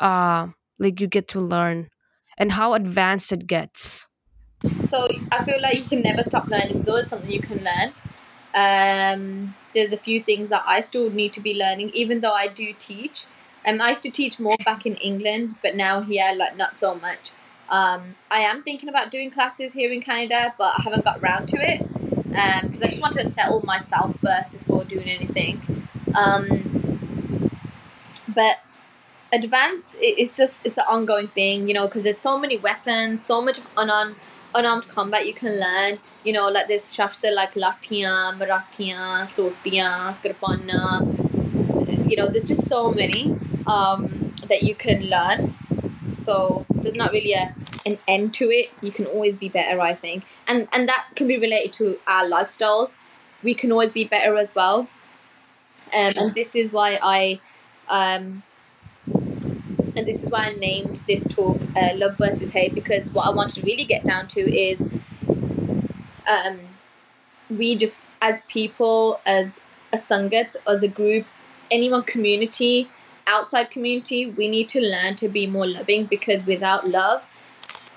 uh 0.01 0.49
like 0.79 1.01
you 1.01 1.09
get 1.09 1.27
to 1.27 1.41
learn 1.41 1.89
and 2.37 2.53
how 2.53 2.75
advanced 2.75 3.33
it 3.33 3.47
gets? 3.47 4.09
So 4.83 5.07
i 5.33 5.45
feel 5.45 5.61
like 5.61 5.77
you 5.77 5.85
can 5.85 6.03
never 6.03 6.23
stop 6.23 6.49
learning. 6.49 6.83
Though 6.83 6.97
it's 6.97 7.09
something 7.09 7.31
you 7.31 7.41
can 7.41 7.65
learn. 7.65 7.93
Um 8.55 9.55
there's 9.75 9.93
a 9.93 9.97
few 9.97 10.23
things 10.23 10.49
that 10.51 10.63
i 10.67 10.81
still 10.81 11.11
need 11.11 11.33
to 11.33 11.41
be 11.41 11.55
learning. 11.55 11.91
Even 11.95 12.21
though 12.21 12.33
i 12.33 12.49
do 12.49 12.73
teach 12.79 13.27
um, 13.67 13.81
i 13.81 13.91
used 13.91 14.03
to 14.03 14.11
teach 14.11 14.39
more 14.41 14.57
back 14.65 14.87
in 14.87 14.95
england 14.97 15.55
but 15.63 15.75
now 15.75 16.01
here 16.01 16.33
like 16.37 16.57
not 16.57 16.79
so 16.79 16.95
much 16.95 17.33
um, 17.71 18.15
i 18.31 18.41
am 18.41 18.63
thinking 18.63 18.89
about 18.89 19.11
doing 19.11 19.31
classes 19.31 19.73
here 19.73 19.91
in 19.93 20.01
canada 20.01 20.55
but 20.59 20.73
i 20.77 20.81
haven't 20.83 21.05
got 21.05 21.19
around 21.21 21.47
to 21.49 21.59
it 21.59 21.81
because 22.31 22.83
um, 22.83 22.87
i 22.87 22.87
just 22.87 23.01
want 23.01 23.15
to 23.15 23.25
settle 23.25 23.63
myself 23.65 24.15
first 24.21 24.53
before 24.53 24.85
doing 24.85 25.09
anything. 25.09 25.61
Um, 26.15 26.69
but 28.29 28.61
advance 29.33 29.97
it's 30.01 30.37
just 30.37 30.65
it's 30.65 30.79
an 30.79 30.85
ongoing 30.89 31.29
thing 31.29 31.69
you 31.69 31.75
know 31.75 31.87
because 31.87 32.03
there's 32.03 32.19
so 32.19 32.39
many 32.39 32.57
weapons 32.57 33.23
so 33.23 33.43
much 33.43 33.61
unarmed 33.77 34.17
unarmed 34.55 34.89
combat 34.89 35.27
you 35.27 35.35
can 35.35 35.61
learn. 35.61 35.99
You 36.25 36.33
know 36.33 36.49
like 36.49 36.69
there's 36.69 36.95
shastra 36.95 37.31
like 37.31 37.53
latiyan 37.55 38.39
marathiyan 38.39 39.29
sotiyan 39.29 40.17
kripana 40.23 41.05
you 42.11 42.17
know 42.17 42.31
there's 42.31 42.49
just 42.49 42.67
so 42.69 42.91
many 42.91 43.35
um, 43.67 44.33
that 44.49 44.63
you 44.63 44.75
can 44.75 45.05
learn 45.05 45.55
so 46.29 46.67
there's 46.83 46.95
not 46.95 47.11
really 47.13 47.33
a 47.33 47.55
an 47.87 47.99
end 48.07 48.35
to 48.35 48.51
it. 48.51 48.69
You 48.83 48.93
can 48.93 49.07
always 49.07 49.37
be 49.37 49.49
better 49.49 49.81
i 49.81 49.95
think. 49.95 50.25
And 50.47 50.69
and 50.75 50.89
that 50.89 51.07
can 51.17 51.27
be 51.27 51.39
related 51.39 51.73
to 51.81 51.99
our 52.07 52.25
lifestyles. 52.25 52.97
We 53.43 53.55
can 53.55 53.73
always 53.73 53.93
be 53.93 54.05
better 54.05 54.37
as 54.37 54.55
well. 54.55 54.79
Um, 55.99 56.13
and 56.21 56.35
this 56.35 56.55
is 56.55 56.71
why 56.71 56.99
i 57.03 57.41
um, 57.89 58.43
and 59.97 60.07
this 60.07 60.23
is 60.23 60.29
why 60.31 60.43
I 60.51 60.53
named 60.55 60.97
this 61.07 61.25
talk 61.37 61.59
uh, 61.77 61.93
"Love 61.95 62.19
versus 62.19 62.51
Hate" 62.53 62.75
because 62.75 63.11
what 63.15 63.27
I 63.27 63.31
want 63.31 63.55
to 63.55 63.63
really 63.63 63.87
get 63.95 64.05
down 64.05 64.29
to 64.37 64.43
is, 64.69 64.83
um, 66.35 66.59
we 67.49 67.75
just 67.85 68.05
as 68.21 68.43
people, 68.57 69.21
as 69.25 69.61
a 69.95 69.97
sangat, 69.97 70.57
as 70.67 70.83
a 70.83 70.89
group, 70.89 71.27
anyone 71.71 72.03
community, 72.03 72.89
outside 73.29 73.71
community, 73.71 74.27
we 74.27 74.49
need 74.49 74.69
to 74.71 74.81
learn 74.81 75.17
to 75.17 75.29
be 75.29 75.47
more 75.47 75.67
loving 75.67 76.07
because 76.07 76.47
without 76.47 76.89
love, 76.89 77.23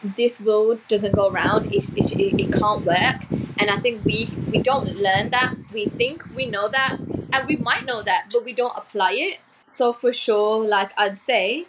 this 0.04 0.40
world 0.42 0.80
doesn't 0.88 1.14
go 1.14 1.30
around. 1.30 1.66
It, 1.74 1.90
it, 1.96 2.12
it, 2.12 2.52
can't 2.52 2.86
work, 2.86 3.18
and 3.60 3.70
I 3.70 3.78
think 3.78 4.04
we 4.06 4.30
we 4.52 4.60
don't 4.60 4.96
learn 4.96 5.30
that. 5.32 5.56
We 5.72 5.86
think 5.86 6.24
we 6.36 6.48
know 6.48 6.68
that, 6.70 6.98
and 7.34 7.48
we 7.48 7.56
might 7.58 7.86
know 7.86 8.02
that, 8.04 8.30
but 8.32 8.44
we 8.44 8.54
don't 8.54 8.74
apply 8.76 9.14
it. 9.14 9.40
So 9.66 9.94
for 9.94 10.12
sure, 10.12 10.68
like 10.68 10.92
I'd 10.98 11.20
say, 11.20 11.66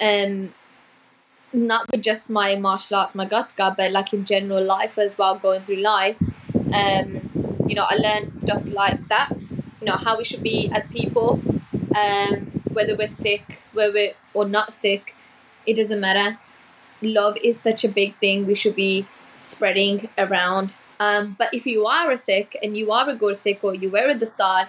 um 0.00 0.54
not 1.52 1.90
with 1.90 2.02
just 2.02 2.28
my 2.28 2.56
martial 2.56 2.96
arts 2.98 3.14
my 3.14 3.26
gatka 3.26 3.74
but 3.76 3.90
like 3.90 4.12
in 4.12 4.24
general 4.24 4.62
life 4.62 4.98
as 4.98 5.16
well 5.16 5.38
going 5.38 5.62
through 5.62 5.76
life 5.76 6.18
um 6.72 7.08
you 7.66 7.74
know 7.74 7.86
i 7.88 7.94
learned 7.94 8.32
stuff 8.32 8.62
like 8.66 9.02
that 9.08 9.30
you 9.80 9.86
know 9.86 9.96
how 9.96 10.18
we 10.18 10.24
should 10.24 10.42
be 10.42 10.70
as 10.74 10.86
people 10.88 11.40
um 11.96 12.57
whether 12.78 12.96
we're 12.96 13.14
Sikh 13.20 13.58
whether 13.72 13.92
we're 13.98 14.16
or 14.34 14.46
not 14.56 14.72
Sikh 14.72 15.14
it 15.66 15.74
doesn't 15.80 16.00
matter 16.08 16.38
love 17.02 17.36
is 17.50 17.60
such 17.68 17.84
a 17.84 17.94
big 18.00 18.16
thing 18.24 18.46
we 18.46 18.54
should 18.64 18.76
be 18.76 19.06
spreading 19.52 20.08
around 20.26 20.74
um 21.06 21.34
but 21.38 21.54
if 21.60 21.66
you 21.72 21.86
are 21.86 22.10
a 22.10 22.18
Sikh 22.26 22.56
and 22.62 22.76
you 22.82 22.92
are 22.98 23.08
a 23.08 23.16
good 23.24 23.36
Sikh 23.44 23.64
or 23.70 23.74
you 23.74 23.90
were 23.96 24.08
at 24.14 24.20
the 24.26 24.30
start 24.34 24.68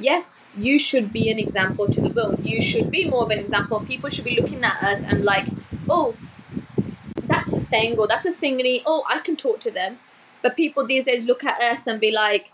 yes, 0.00 0.48
you 0.56 0.78
should 0.78 1.12
be 1.12 1.30
an 1.30 1.38
example 1.38 1.86
to 1.88 2.00
the 2.00 2.08
world. 2.08 2.44
You 2.44 2.60
should 2.60 2.90
be 2.90 3.08
more 3.08 3.24
of 3.24 3.30
an 3.30 3.38
example. 3.38 3.80
People 3.80 4.10
should 4.10 4.24
be 4.24 4.40
looking 4.40 4.64
at 4.64 4.82
us 4.82 5.04
and 5.04 5.24
like, 5.24 5.48
oh, 5.88 6.16
that's 7.24 7.54
a 7.54 7.60
saying 7.60 7.98
or 7.98 8.08
that's 8.08 8.24
a 8.24 8.32
singing. 8.32 8.82
Oh, 8.86 9.04
I 9.08 9.20
can 9.20 9.36
talk 9.36 9.60
to 9.60 9.70
them. 9.70 9.98
But 10.42 10.56
people 10.56 10.86
these 10.86 11.04
days 11.04 11.24
look 11.24 11.44
at 11.44 11.60
us 11.60 11.86
and 11.86 12.00
be 12.00 12.10
like, 12.10 12.50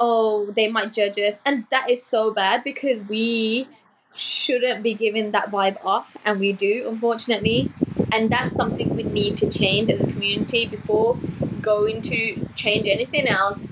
oh, 0.00 0.46
they 0.50 0.68
might 0.68 0.92
judge 0.92 1.18
us. 1.18 1.40
And 1.46 1.66
that 1.70 1.88
is 1.88 2.04
so 2.04 2.34
bad 2.34 2.64
because 2.64 2.98
we 3.08 3.68
shouldn't 4.16 4.82
be 4.82 4.94
giving 4.94 5.30
that 5.32 5.50
vibe 5.50 5.84
off. 5.84 6.16
And 6.24 6.40
we 6.40 6.52
do, 6.52 6.88
unfortunately. 6.88 7.70
And 8.12 8.30
that's 8.30 8.56
something 8.56 8.94
we 8.96 9.02
need 9.02 9.36
to 9.38 9.50
change 9.50 9.90
as 9.90 10.00
a 10.00 10.06
community 10.06 10.66
before 10.66 11.18
going 11.60 12.02
to 12.02 12.46
change 12.54 12.86
anything 12.86 13.26
else. 13.26 13.66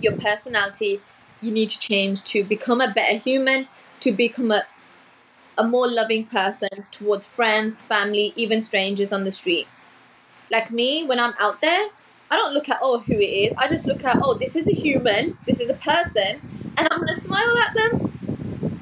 Your 0.00 0.16
personality 0.16 1.00
you 1.40 1.50
need 1.50 1.68
to 1.70 1.78
change 1.78 2.22
to 2.24 2.44
become 2.44 2.80
a 2.80 2.92
better 2.92 3.18
human, 3.18 3.68
to 4.00 4.12
become 4.12 4.50
a, 4.50 4.62
a 5.58 5.66
more 5.66 5.88
loving 5.88 6.26
person 6.26 6.68
towards 6.90 7.26
friends, 7.26 7.80
family, 7.80 8.32
even 8.36 8.62
strangers 8.62 9.12
on 9.12 9.24
the 9.24 9.30
street. 9.30 9.66
Like 10.50 10.70
me, 10.70 11.04
when 11.04 11.18
I'm 11.20 11.34
out 11.38 11.60
there, 11.60 11.88
I 12.30 12.36
don't 12.36 12.54
look 12.54 12.68
at, 12.68 12.78
oh, 12.82 12.98
who 13.00 13.14
it 13.14 13.24
is. 13.24 13.54
I 13.56 13.68
just 13.68 13.86
look 13.86 14.04
at, 14.04 14.18
oh, 14.22 14.34
this 14.34 14.56
is 14.56 14.66
a 14.66 14.72
human, 14.72 15.38
this 15.46 15.60
is 15.60 15.68
a 15.68 15.74
person, 15.74 16.40
and 16.76 16.88
I'm 16.90 17.06
to 17.06 17.14
smile 17.14 17.58
at 17.58 17.74
them. 17.74 18.15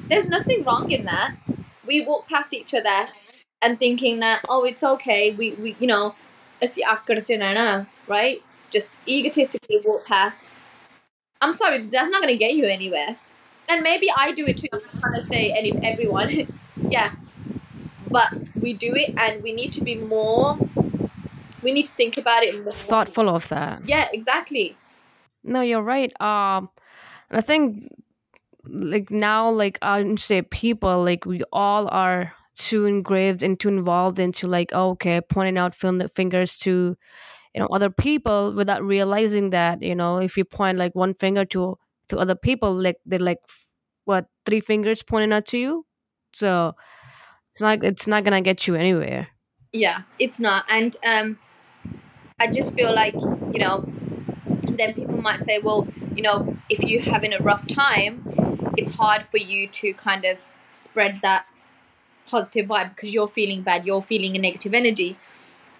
There's 0.07 0.27
nothing 0.27 0.63
wrong 0.63 0.91
in 0.91 1.05
that. 1.05 1.35
We 1.85 2.05
walk 2.05 2.27
past 2.27 2.53
each 2.53 2.73
other 2.73 3.11
and 3.61 3.79
thinking 3.79 4.19
that, 4.19 4.43
oh, 4.49 4.63
it's 4.63 4.83
okay. 4.83 5.33
We, 5.35 5.51
we 5.53 5.75
you 5.79 5.87
know, 5.87 6.15
right? 8.07 8.39
Just 8.71 9.07
egotistically 9.07 9.81
walk 9.83 10.05
past 10.05 10.43
I'm 11.41 11.53
sorry, 11.53 11.85
that's 11.87 12.09
not 12.09 12.21
going 12.21 12.33
to 12.33 12.37
get 12.37 12.53
you 12.55 12.65
anywhere. 12.65 13.17
And 13.69 13.83
maybe 13.83 14.07
I 14.15 14.31
do 14.31 14.45
it 14.45 14.57
too. 14.57 14.67
I'm 14.73 14.79
not 14.81 15.01
trying 15.01 15.15
to 15.15 15.21
say 15.21 15.51
any 15.51 15.71
everyone. 15.83 16.47
yeah. 16.89 17.11
But 18.09 18.33
we 18.55 18.73
do 18.73 18.93
it 18.95 19.13
and 19.17 19.43
we 19.43 19.53
need 19.53 19.73
to 19.73 19.83
be 19.83 19.95
more 19.95 20.57
we 21.61 21.71
need 21.71 21.83
to 21.83 21.91
think 21.91 22.17
about 22.17 22.43
it 22.43 22.63
more. 22.63 22.73
thoughtful 22.73 23.27
of 23.27 23.49
that 23.49 23.81
Yeah, 23.85 24.07
exactly. 24.13 24.77
no 25.43 25.61
you're 25.61 25.81
right 25.81 26.11
um 26.21 26.69
and 27.29 27.37
i 27.39 27.41
think 27.41 27.91
like 28.69 29.09
now 29.11 29.49
like 29.49 29.77
i 29.81 30.01
would 30.01 30.19
say 30.19 30.41
people 30.41 31.03
like 31.03 31.25
we 31.25 31.41
all 31.51 31.87
are 31.89 32.33
too 32.53 32.85
engraved 32.85 33.43
and 33.43 33.59
too 33.59 33.67
involved 33.67 34.19
into 34.19 34.47
like 34.47 34.69
oh, 34.73 34.91
okay 34.91 35.21
pointing 35.21 35.57
out 35.57 35.75
fin- 35.75 36.07
fingers 36.15 36.57
to 36.57 36.95
you 37.53 37.59
know 37.61 37.67
other 37.71 37.89
people 37.89 38.53
without 38.53 38.83
realizing 38.83 39.49
that 39.49 39.81
you 39.81 39.95
know 39.95 40.17
if 40.17 40.37
you 40.37 40.45
point 40.45 40.77
like 40.77 40.95
one 40.95 41.13
finger 41.13 41.45
to 41.45 41.77
to 42.07 42.17
other 42.17 42.35
people 42.35 42.73
like 42.73 42.97
they're 43.05 43.19
like 43.19 43.39
what 44.05 44.25
three 44.45 44.61
fingers 44.61 45.03
pointing 45.03 45.33
out 45.33 45.45
to 45.45 45.57
you 45.57 45.85
so 46.33 46.73
it's 47.49 47.61
not 47.61 47.83
it's 47.83 48.07
not 48.07 48.23
gonna 48.23 48.41
get 48.41 48.67
you 48.67 48.75
anywhere 48.75 49.27
Yeah, 49.75 50.03
it's 50.19 50.39
not. 50.39 50.63
And 50.69 50.95
um 51.03 51.37
I 52.39 52.47
just 52.47 52.73
feel 52.75 52.93
like, 52.95 53.13
you 53.13 53.59
know, 53.59 53.83
then 54.79 54.93
people 54.93 55.21
might 55.21 55.39
say, 55.39 55.59
well, 55.59 55.87
you 56.15 56.21
know, 56.21 56.55
if 56.69 56.79
you're 56.79 57.01
having 57.01 57.33
a 57.33 57.39
rough 57.39 57.67
time, 57.67 58.23
it's 58.77 58.95
hard 58.95 59.23
for 59.23 59.37
you 59.37 59.67
to 59.67 59.93
kind 59.93 60.25
of 60.25 60.45
spread 60.71 61.19
that 61.21 61.45
positive 62.27 62.67
vibe 62.67 62.95
because 62.95 63.13
you're 63.13 63.27
feeling 63.27 63.61
bad, 63.61 63.85
you're 63.85 64.01
feeling 64.01 64.35
a 64.35 64.39
negative 64.39 64.73
energy. 64.73 65.17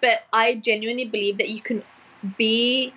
But 0.01 0.23
I 0.31 0.55
genuinely 0.55 1.05
believe 1.05 1.37
that 1.37 1.49
you 1.49 1.61
can 1.61 1.83
be 2.37 2.93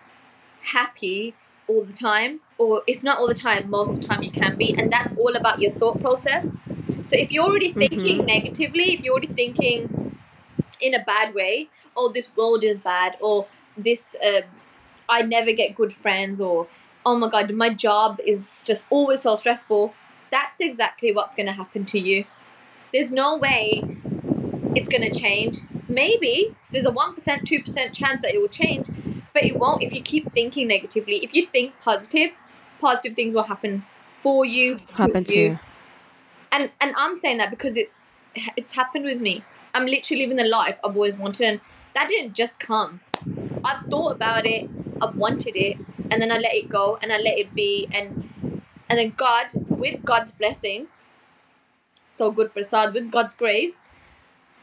happy 0.63 1.35
all 1.67 1.85
the 1.85 1.93
time, 1.93 2.41
or 2.57 2.83
if 2.87 3.03
not 3.03 3.19
all 3.19 3.29
the 3.29 3.35
time, 3.35 3.71
most 3.71 3.97
of 3.97 4.03
the 4.03 4.09
time 4.09 4.23
you 4.23 4.31
can 4.31 4.57
be, 4.57 4.75
and 4.77 4.91
that's 4.91 5.15
all 5.17 5.37
about 5.37 5.61
your 5.61 5.71
thought 5.71 6.01
process. 6.01 6.51
So 7.07 7.17
if 7.17 7.31
you're 7.33 7.45
already 7.45 7.73
thinking 7.73 8.25
negatively, 8.25 8.95
if 8.95 9.03
you're 9.03 9.13
already 9.15 9.29
thinking 9.29 10.17
in 10.81 10.95
a 10.95 11.03
bad 11.05 11.35
way, 11.35 11.69
oh, 11.97 12.11
this 12.13 12.29
world 12.37 12.65
is 12.65 12.79
bad, 12.79 13.17
or 13.21 13.47
this, 13.77 14.15
uh, 14.25 14.43
I 15.09 15.23
never 15.23 15.53
get 15.53 15.75
good 15.75 15.93
friends, 15.93 16.41
or 16.41 16.67
oh 17.09 17.17
my 17.17 17.31
god, 17.31 17.51
my 17.55 17.73
job 17.73 18.21
is 18.25 18.65
just 18.67 18.87
always 18.91 19.23
so 19.23 19.37
stressful, 19.37 19.95
that's 20.31 20.61
exactly 20.61 21.13
what's 21.13 21.35
going 21.35 21.47
to 21.47 21.53
happen 21.53 21.85
to 21.87 21.99
you. 21.99 22.25
There's 22.93 23.11
no 23.11 23.37
way 23.37 23.83
it's 24.75 24.89
going 24.89 25.11
to 25.11 25.19
change. 25.19 25.59
Maybe 25.89 26.55
there's 26.71 26.85
a 26.85 26.91
1%, 26.91 27.17
2% 27.17 27.93
chance 27.95 28.23
that 28.23 28.35
it 28.35 28.41
will 28.41 28.49
change, 28.49 28.89
but 29.33 29.43
it 29.45 29.57
won't 29.57 29.83
if 29.83 29.93
you 29.93 30.03
keep 30.03 30.33
thinking 30.33 30.69
negatively. 30.69 31.25
If 31.25 31.35
you 31.35 31.47
think 31.47 31.75
positive, 31.81 32.31
positive 32.81 33.15
things 33.15 33.35
will 33.35 33.45
happen 33.45 33.85
for 34.21 34.45
you, 34.45 34.81
happen 34.95 35.25
to 35.25 35.39
you 35.39 35.59
and 36.53 36.71
and 36.81 36.95
I'm 36.97 37.17
saying 37.17 37.39
that 37.39 37.51
because 37.51 37.77
it's 37.77 38.01
it's 38.57 38.75
happened 38.75 39.05
with 39.05 39.21
me. 39.21 39.43
I'm 39.75 39.87
literally 39.87 40.23
living 40.23 40.37
the 40.37 40.45
life 40.45 40.79
I've 40.85 40.97
always 40.97 41.17
wanted, 41.17 41.47
and 41.47 41.61
that 41.95 42.09
didn't 42.09 42.35
just 42.35 42.61
come. 42.61 43.01
I've 43.65 43.83
thought 43.87 44.13
about 44.13 44.47
it, 44.47 44.71
I've 45.01 45.17
wanted 45.17 45.57
it, 45.57 45.77
and 46.11 46.23
then 46.23 46.31
I 46.31 46.39
let 46.39 46.55
it 46.55 46.69
go, 46.69 46.99
and 47.03 47.13
I 47.13 47.19
let 47.19 47.39
it 47.39 47.55
be, 47.55 47.89
and 47.93 48.63
and 48.89 48.99
then 48.99 49.13
God, 49.17 49.49
with 49.69 50.05
God's 50.05 50.33
blessings, 50.33 50.91
so 52.11 52.31
good 52.31 52.53
prasad, 52.53 52.95
with 52.95 53.11
God's 53.11 53.35
grace, 53.35 53.89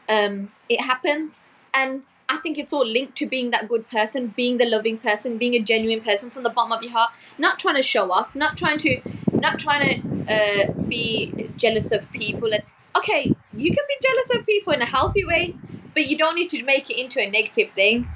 um, 0.08 0.52
it 0.68 0.80
happens, 0.80 1.42
and 1.72 2.02
I 2.28 2.38
think 2.38 2.58
it's 2.58 2.72
all 2.72 2.86
linked 2.86 3.16
to 3.18 3.26
being 3.26 3.50
that 3.50 3.68
good 3.68 3.88
person, 3.88 4.34
being 4.36 4.58
the 4.58 4.64
loving 4.64 4.98
person, 4.98 5.38
being 5.38 5.54
a 5.54 5.60
genuine 5.60 6.00
person 6.00 6.30
from 6.30 6.42
the 6.42 6.50
bottom 6.50 6.72
of 6.72 6.82
your 6.82 6.92
heart, 6.92 7.12
not 7.38 7.58
trying 7.58 7.76
to 7.76 7.82
show 7.82 8.10
off, 8.10 8.34
not 8.34 8.56
trying 8.56 8.78
to, 8.78 9.00
not 9.32 9.58
trying 9.58 10.02
to 10.02 10.32
uh, 10.32 10.72
be 10.88 11.48
jealous 11.56 11.92
of 11.92 12.10
people. 12.12 12.52
And 12.52 12.64
okay, 12.96 13.34
you 13.54 13.70
can 13.70 13.84
be 13.88 13.96
jealous 14.02 14.34
of 14.34 14.46
people 14.46 14.72
in 14.72 14.82
a 14.82 14.86
healthy 14.86 15.24
way, 15.24 15.54
but 15.94 16.06
you 16.06 16.18
don't 16.18 16.34
need 16.34 16.48
to 16.50 16.64
make 16.64 16.90
it 16.90 16.98
into 16.98 17.20
a 17.20 17.30
negative 17.30 17.70
thing. 17.70 18.08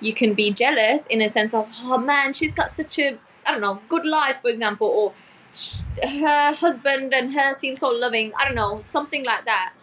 You 0.00 0.12
can 0.14 0.34
be 0.34 0.52
jealous 0.52 1.06
in 1.06 1.22
a 1.22 1.30
sense 1.30 1.54
of, 1.54 1.68
oh 1.84 1.98
man, 1.98 2.32
she's 2.32 2.54
got 2.54 2.70
such 2.70 2.98
a, 2.98 3.18
I 3.46 3.52
don't 3.52 3.60
know, 3.60 3.82
good 3.88 4.04
life, 4.06 4.38
for 4.42 4.50
example, 4.50 4.86
or 4.88 5.14
her 6.08 6.52
husband 6.54 7.14
and 7.14 7.32
her 7.34 7.54
seem 7.54 7.76
so 7.76 7.88
loving. 7.90 8.32
I 8.38 8.44
don't 8.44 8.54
know, 8.54 8.80
something 8.82 9.24
like 9.24 9.44
that. 9.46 9.74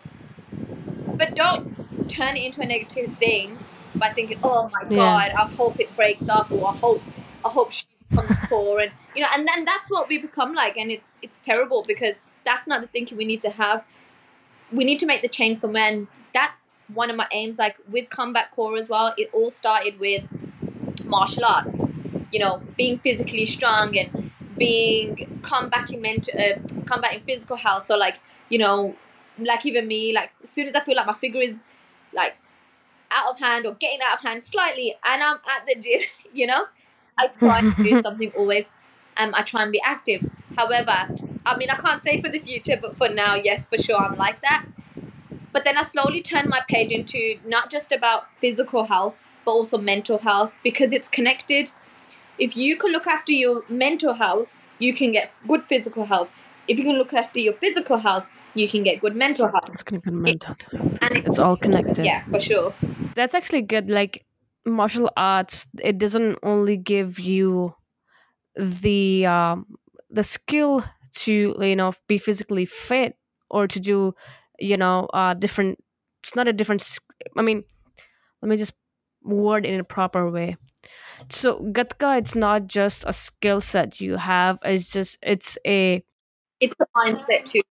But 1.18 1.36
don't 1.36 1.64
turn 2.08 2.38
it 2.38 2.44
into 2.44 2.62
a 2.62 2.66
negative 2.66 3.12
thing 3.20 3.60
by 4.00 4.10
thinking, 4.10 4.38
"Oh 4.44 4.70
my 4.70 4.84
Yeah. 4.90 4.98
god, 4.98 5.32
I 5.38 5.46
hope 5.46 5.80
it 5.80 5.96
breaks 5.96 6.28
up," 6.30 6.52
or 6.52 6.70
"I 6.70 6.74
hope, 6.74 7.06
I 7.46 7.50
hope 7.50 7.72
she 7.72 7.86
becomes 8.10 8.38
poor," 8.50 8.80
and 8.80 8.92
you 9.16 9.22
know, 9.22 9.30
and 9.36 9.48
then 9.48 9.66
that's 9.66 9.90
what 9.90 10.10
we 10.10 10.18
become 10.18 10.54
like, 10.54 10.78
and 10.78 10.92
it's 10.92 11.16
it's 11.22 11.42
terrible 11.42 11.84
because 11.84 12.16
that's 12.44 12.68
not 12.68 12.82
the 12.82 12.88
thinking 12.88 13.18
we 13.18 13.26
need 13.26 13.42
to 13.42 13.52
have. 13.52 13.86
we 14.72 14.84
need 14.86 15.00
to 15.00 15.06
make 15.08 15.22
the 15.22 15.30
change 15.30 15.58
somewhere 15.60 15.84
and 15.92 16.08
that's 16.34 16.73
one 16.94 17.10
of 17.10 17.16
my 17.16 17.28
aims 17.32 17.58
like 17.58 17.78
with 17.90 18.10
Combat 18.10 18.50
Kaur 18.56 18.78
as 18.78 18.90
well 18.90 19.14
it 19.18 19.30
all 19.34 19.52
started 19.52 20.00
with 20.00 20.24
martial 21.06 21.46
arts. 21.46 21.80
You 22.32 22.40
know 22.40 22.62
being 22.78 22.98
physically 22.98 23.46
strong 23.46 23.98
and 23.98 24.32
being 24.58 25.40
combating 25.44 26.02
mental 26.02 26.40
uh, 26.40 26.60
combating 26.86 27.24
physical 27.24 27.58
health. 27.58 27.86
So 27.86 27.98
like 27.98 28.20
you 28.50 28.58
know 28.58 28.96
like 29.40 29.66
even 29.66 29.88
me 29.88 30.14
like 30.14 30.32
as 30.44 30.50
soon 30.50 30.68
as 30.68 30.76
i 30.76 30.80
feel 30.80 30.96
like 30.96 31.08
my 31.08 31.14
figure 31.14 31.42
is 31.42 31.58
like 32.14 32.36
out 33.12 33.32
of 33.32 33.40
hand 33.40 33.66
or 33.66 33.74
getting 33.76 34.00
out 34.02 34.18
of 34.18 34.24
hand 34.24 34.44
slightly 34.44 34.96
and 35.04 35.24
i'm 35.24 35.38
at 35.48 35.66
the 35.68 35.76
gym 35.82 36.02
you 36.34 36.46
know 36.48 36.66
i 37.18 37.28
try 37.28 37.62
to 37.62 37.84
do 37.84 38.02
something 38.08 38.32
always 38.38 38.70
um 39.18 39.34
i 39.36 39.42
try 39.44 39.64
and 39.64 39.72
be 39.72 39.82
active. 39.84 40.30
However 40.56 41.08
i 41.46 41.58
mean 41.58 41.70
i 41.70 41.76
can't 41.76 42.02
say 42.02 42.22
for 42.22 42.30
the 42.30 42.40
future 42.40 42.78
but 42.80 42.96
for 42.96 43.10
now 43.10 43.36
yes 43.36 43.68
for 43.68 43.78
sure 43.78 43.98
i'm 43.98 44.18
like 44.18 44.40
that 44.42 44.66
but 45.54 45.64
then 45.64 45.78
i 45.78 45.84
slowly 45.84 46.22
turned 46.22 46.50
my 46.50 46.62
page 46.68 46.92
into 46.92 47.38
not 47.46 47.70
just 47.72 47.92
about 47.92 48.24
physical 48.42 48.86
health 48.86 49.16
but 49.46 49.52
also 49.52 49.78
mental 49.78 50.18
health 50.20 50.56
because 50.64 50.92
it's 50.92 51.08
connected 51.08 51.72
if 52.38 52.58
you 52.58 52.76
can 52.78 52.92
look 52.92 53.08
after 53.08 53.32
your 53.32 53.64
mental 53.70 54.14
health 54.14 54.54
you 54.80 54.94
can 54.94 55.12
get 55.12 55.32
good 55.48 55.64
physical 55.64 56.06
health 56.06 56.30
if 56.68 56.78
you 56.78 56.84
can 56.84 56.98
look 56.98 57.14
after 57.14 57.40
your 57.40 57.54
physical 57.54 57.98
health 57.98 58.26
you 58.56 58.68
can 58.68 58.84
get 58.84 59.00
good 59.02 59.16
mental 59.16 59.48
health 59.48 59.70
It's 59.72 59.84
gonna 59.84 60.02
good 60.02 60.14
mental. 60.14 60.56
and 61.02 61.18
It's 61.26 61.40
all 61.40 61.58
connected. 61.58 62.06
yeah 62.06 62.24
for 62.26 62.40
sure 62.40 62.74
That's 63.16 63.36
actually 63.36 63.62
good. 63.62 63.90
Like 63.90 64.26
martial 64.66 65.10
arts, 65.16 65.68
it 65.84 65.98
doesn't 66.00 66.40
only 66.44 66.78
give 66.78 67.20
you 67.20 67.76
the 68.56 69.26
um, 69.26 69.66
the 70.10 70.24
skill 70.24 70.84
to 71.22 71.56
you 71.60 71.76
know 71.76 71.92
be 72.08 72.18
physically 72.18 72.66
fit 72.66 73.16
or 73.50 73.68
to 73.68 73.80
do 73.80 74.14
you 74.60 74.78
know 74.78 75.08
uh, 75.14 75.34
different. 75.34 75.80
It's 76.22 76.36
not 76.36 76.48
a 76.48 76.54
different. 76.54 77.00
i 77.38 77.42
mean, 77.42 77.64
let 78.42 78.50
me 78.50 78.58
just 78.58 78.74
word 79.24 79.66
it 79.66 79.74
in 79.74 79.80
a 79.80 79.84
proper 79.84 80.30
way. 80.30 80.58
So 81.30 81.60
gatka, 81.60 82.18
it's 82.18 82.36
not 82.36 82.68
just 82.68 83.06
a 83.08 83.14
skill 83.14 83.62
set 83.62 84.02
you 84.02 84.18
have. 84.18 84.60
It's 84.64 84.92
just 84.92 85.18
it's 85.22 85.58
a 85.66 86.04
it's 86.60 86.76
a 86.80 86.86
mindset 86.96 87.46
too 87.46 87.62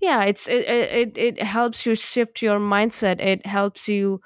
yeah 0.00 0.22
it's 0.22 0.48
it, 0.48 0.64
it 0.68 1.18
it 1.18 1.38
it 1.38 1.42
helps 1.42 1.84
you 1.84 1.94
shift 1.94 2.40
your 2.40 2.60
mindset 2.60 3.20
it 3.20 3.44
helps 3.44 3.88
you 3.88 4.20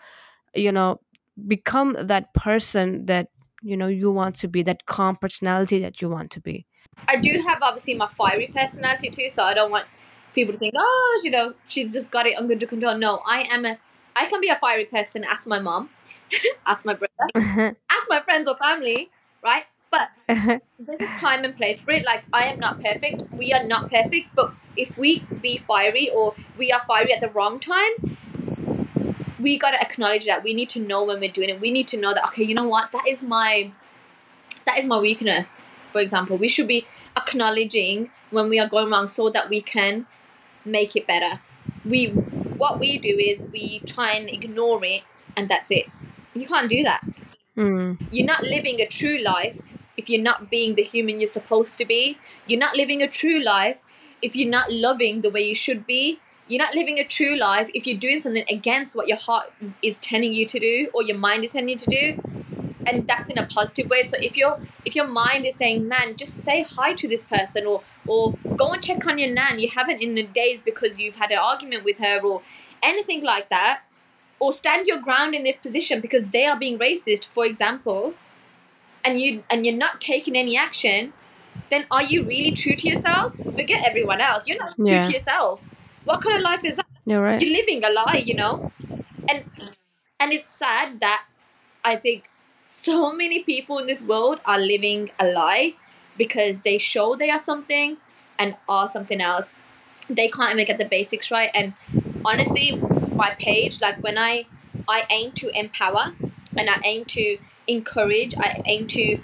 you 0.54 0.70
know 0.70 1.00
become 1.46 1.96
that 1.98 2.34
person 2.34 3.06
that 3.06 3.28
you 3.62 3.76
know 3.76 3.86
you 3.86 4.10
want 4.10 4.34
to 4.34 4.48
be 4.48 4.62
that 4.62 4.84
calm 4.84 5.16
personality 5.16 5.78
that 5.78 6.02
you 6.02 6.10
want 6.10 6.30
to 6.30 6.40
be 6.40 6.66
I 7.08 7.16
do 7.16 7.42
have 7.46 7.58
obviously 7.62 7.94
my 7.94 8.08
fiery 8.08 8.50
personality 8.54 9.10
too, 9.10 9.30
so 9.30 9.42
I 9.44 9.54
don't 9.54 9.70
want 9.70 9.86
people 10.34 10.52
to 10.52 10.58
think, 10.58 10.74
oh, 10.76 11.20
you 11.24 11.30
know, 11.30 11.54
she's 11.68 11.92
just 11.92 12.10
got 12.10 12.26
it 12.26 12.36
under 12.36 12.66
control. 12.66 12.96
No, 12.96 13.20
I 13.26 13.42
am 13.50 13.64
a, 13.64 13.78
I 14.16 14.26
can 14.26 14.40
be 14.40 14.48
a 14.48 14.56
fiery 14.56 14.84
person. 14.84 15.24
Ask 15.24 15.46
my 15.46 15.58
mom, 15.58 15.90
ask 16.66 16.84
my 16.84 16.94
brother, 16.94 17.76
ask 17.90 18.06
my 18.08 18.20
friends 18.20 18.48
or 18.48 18.56
family, 18.56 19.10
right? 19.42 19.64
But 19.90 20.10
there's 20.28 21.00
a 21.00 21.06
time 21.12 21.44
and 21.44 21.54
place 21.56 21.82
for 21.82 21.92
it. 21.92 22.04
Like 22.04 22.24
I 22.32 22.44
am 22.44 22.58
not 22.58 22.82
perfect. 22.82 23.24
We 23.32 23.52
are 23.52 23.64
not 23.64 23.90
perfect, 23.90 24.34
but 24.34 24.52
if 24.76 24.96
we 24.96 25.20
be 25.40 25.58
fiery 25.58 26.08
or 26.08 26.34
we 26.56 26.72
are 26.72 26.80
fiery 26.86 27.12
at 27.12 27.20
the 27.20 27.28
wrong 27.28 27.60
time, 27.60 28.16
we 29.38 29.58
gotta 29.58 29.80
acknowledge 29.80 30.24
that. 30.26 30.42
We 30.42 30.54
need 30.54 30.70
to 30.70 30.80
know 30.80 31.04
when 31.04 31.20
we're 31.20 31.30
doing 31.30 31.50
it. 31.50 31.60
We 31.60 31.70
need 31.70 31.88
to 31.88 31.96
know 31.98 32.14
that. 32.14 32.24
Okay, 32.28 32.44
you 32.44 32.54
know 32.54 32.68
what? 32.68 32.92
That 32.92 33.06
is 33.08 33.22
my, 33.22 33.72
that 34.64 34.78
is 34.78 34.86
my 34.86 35.00
weakness. 35.00 35.66
For 35.90 36.00
example, 36.00 36.38
we 36.38 36.48
should 36.48 36.68
be 36.68 36.86
acknowledging 37.16 38.10
when 38.30 38.48
we 38.48 38.58
are 38.58 38.68
going 38.68 38.88
wrong 38.88 39.08
so 39.08 39.28
that 39.28 39.50
we 39.50 39.60
can 39.60 40.06
make 40.64 40.96
it 40.96 41.06
better. 41.06 41.40
We, 41.84 42.08
what 42.56 42.78
we 42.80 42.98
do 42.98 43.16
is 43.18 43.48
we 43.52 43.80
try 43.80 44.12
and 44.12 44.28
ignore 44.28 44.84
it, 44.84 45.02
and 45.36 45.48
that's 45.48 45.70
it. 45.70 45.86
You 46.34 46.46
can't 46.46 46.70
do 46.70 46.82
that 46.84 47.02
Mm, 47.56 47.98
you're 48.10 48.26
not 48.26 48.42
living 48.42 48.80
a 48.80 48.86
true 48.86 49.18
life 49.18 49.58
if 49.96 50.08
you're 50.08 50.22
not 50.22 50.50
being 50.50 50.74
the 50.74 50.82
human 50.82 51.20
you're 51.20 51.28
supposed 51.28 51.76
to 51.78 51.84
be. 51.84 52.18
You're 52.46 52.58
not 52.58 52.76
living 52.76 53.02
a 53.02 53.08
true 53.08 53.42
life 53.42 53.78
if 54.22 54.34
you're 54.34 54.48
not 54.48 54.72
loving 54.72 55.20
the 55.20 55.30
way 55.30 55.46
you 55.46 55.54
should 55.54 55.86
be. 55.86 56.18
You're 56.48 56.62
not 56.64 56.74
living 56.74 56.98
a 56.98 57.06
true 57.06 57.36
life 57.36 57.70
if 57.74 57.86
you're 57.86 57.98
doing 57.98 58.18
something 58.18 58.44
against 58.48 58.96
what 58.96 59.06
your 59.06 59.18
heart 59.18 59.52
is 59.82 59.98
telling 59.98 60.32
you 60.32 60.46
to 60.46 60.58
do 60.58 60.90
or 60.94 61.02
your 61.02 61.18
mind 61.18 61.44
is 61.44 61.52
telling 61.52 61.68
you 61.68 61.76
to 61.76 61.86
do. 61.86 62.41
And 62.86 63.06
that's 63.06 63.30
in 63.30 63.38
a 63.38 63.46
positive 63.46 63.88
way. 63.88 64.02
So 64.02 64.16
if 64.20 64.36
your 64.36 64.58
if 64.84 64.96
your 64.96 65.06
mind 65.06 65.46
is 65.46 65.56
saying, 65.56 65.86
"Man, 65.88 66.16
just 66.16 66.34
say 66.42 66.62
hi 66.62 66.94
to 66.94 67.08
this 67.08 67.24
person," 67.24 67.66
or 67.66 67.82
or 68.06 68.34
go 68.56 68.72
and 68.72 68.82
check 68.82 69.06
on 69.06 69.18
your 69.18 69.32
nan, 69.32 69.58
you 69.58 69.68
haven't 69.68 70.02
in 70.02 70.14
the 70.14 70.24
days 70.24 70.60
because 70.60 70.98
you've 70.98 71.16
had 71.16 71.30
an 71.30 71.38
argument 71.38 71.84
with 71.84 71.98
her, 71.98 72.20
or 72.20 72.42
anything 72.82 73.22
like 73.22 73.48
that, 73.50 73.82
or 74.40 74.52
stand 74.52 74.86
your 74.86 75.00
ground 75.00 75.34
in 75.34 75.44
this 75.44 75.56
position 75.56 76.00
because 76.00 76.24
they 76.26 76.44
are 76.46 76.58
being 76.58 76.78
racist, 76.78 77.26
for 77.26 77.46
example, 77.46 78.14
and 79.04 79.20
you 79.20 79.44
and 79.50 79.64
you're 79.64 79.76
not 79.76 80.00
taking 80.00 80.36
any 80.36 80.56
action, 80.56 81.12
then 81.70 81.86
are 81.90 82.02
you 82.02 82.24
really 82.24 82.52
true 82.52 82.76
to 82.76 82.88
yourself? 82.88 83.34
Forget 83.36 83.84
everyone 83.88 84.20
else. 84.20 84.44
You're 84.46 84.58
not 84.58 84.76
true 84.76 85.02
to 85.02 85.12
yourself. 85.12 85.60
What 86.04 86.22
kind 86.22 86.36
of 86.36 86.42
life 86.42 86.64
is 86.64 86.76
that? 86.76 86.86
you're 87.04 87.20
right 87.22 87.40
You're 87.40 87.52
living 87.52 87.84
a 87.84 87.90
lie, 87.90 88.22
you 88.24 88.34
know? 88.34 88.70
And 89.28 89.44
and 90.20 90.32
it's 90.32 90.48
sad 90.48 91.00
that 91.00 91.24
I 91.84 91.96
think 91.96 92.24
so 92.82 93.12
many 93.12 93.42
people 93.44 93.78
in 93.78 93.86
this 93.86 94.02
world 94.02 94.40
are 94.44 94.58
living 94.58 95.10
a 95.18 95.26
lie 95.28 95.74
because 96.16 96.60
they 96.60 96.78
show 96.78 97.14
they 97.16 97.30
are 97.30 97.38
something 97.38 97.96
and 98.38 98.56
are 98.68 98.88
something 98.88 99.20
else. 99.20 99.46
They 100.08 100.28
can't 100.28 100.52
even 100.52 100.66
get 100.66 100.78
the 100.78 100.84
basics 100.84 101.30
right. 101.30 101.50
And 101.54 101.74
honestly, 102.24 102.82
my 103.14 103.30
page, 103.38 103.80
like 103.80 104.02
when 104.02 104.18
I 104.18 104.46
I 104.88 105.04
aim 105.10 105.32
to 105.32 105.50
empower 105.58 106.12
and 106.58 106.68
I 106.68 106.76
aim 106.84 107.04
to 107.06 107.38
encourage, 107.68 108.34
I 108.40 108.54
aim 108.66 108.86
to 108.88 109.18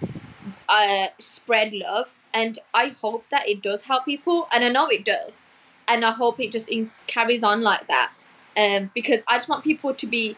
uh, 0.68 1.08
spread 1.18 1.72
love, 1.72 2.08
and 2.32 2.58
I 2.72 2.88
hope 2.90 3.24
that 3.30 3.48
it 3.48 3.62
does 3.62 3.82
help 3.82 4.04
people, 4.04 4.48
and 4.52 4.64
I 4.64 4.68
know 4.68 4.86
it 4.88 5.04
does, 5.04 5.42
and 5.88 6.04
I 6.04 6.12
hope 6.12 6.40
it 6.40 6.52
just 6.52 6.68
in- 6.68 6.90
carries 7.06 7.42
on 7.42 7.62
like 7.62 7.86
that, 7.88 8.12
um, 8.56 8.90
because 8.94 9.22
I 9.26 9.36
just 9.36 9.48
want 9.48 9.64
people 9.64 9.94
to 9.94 10.06
be. 10.06 10.36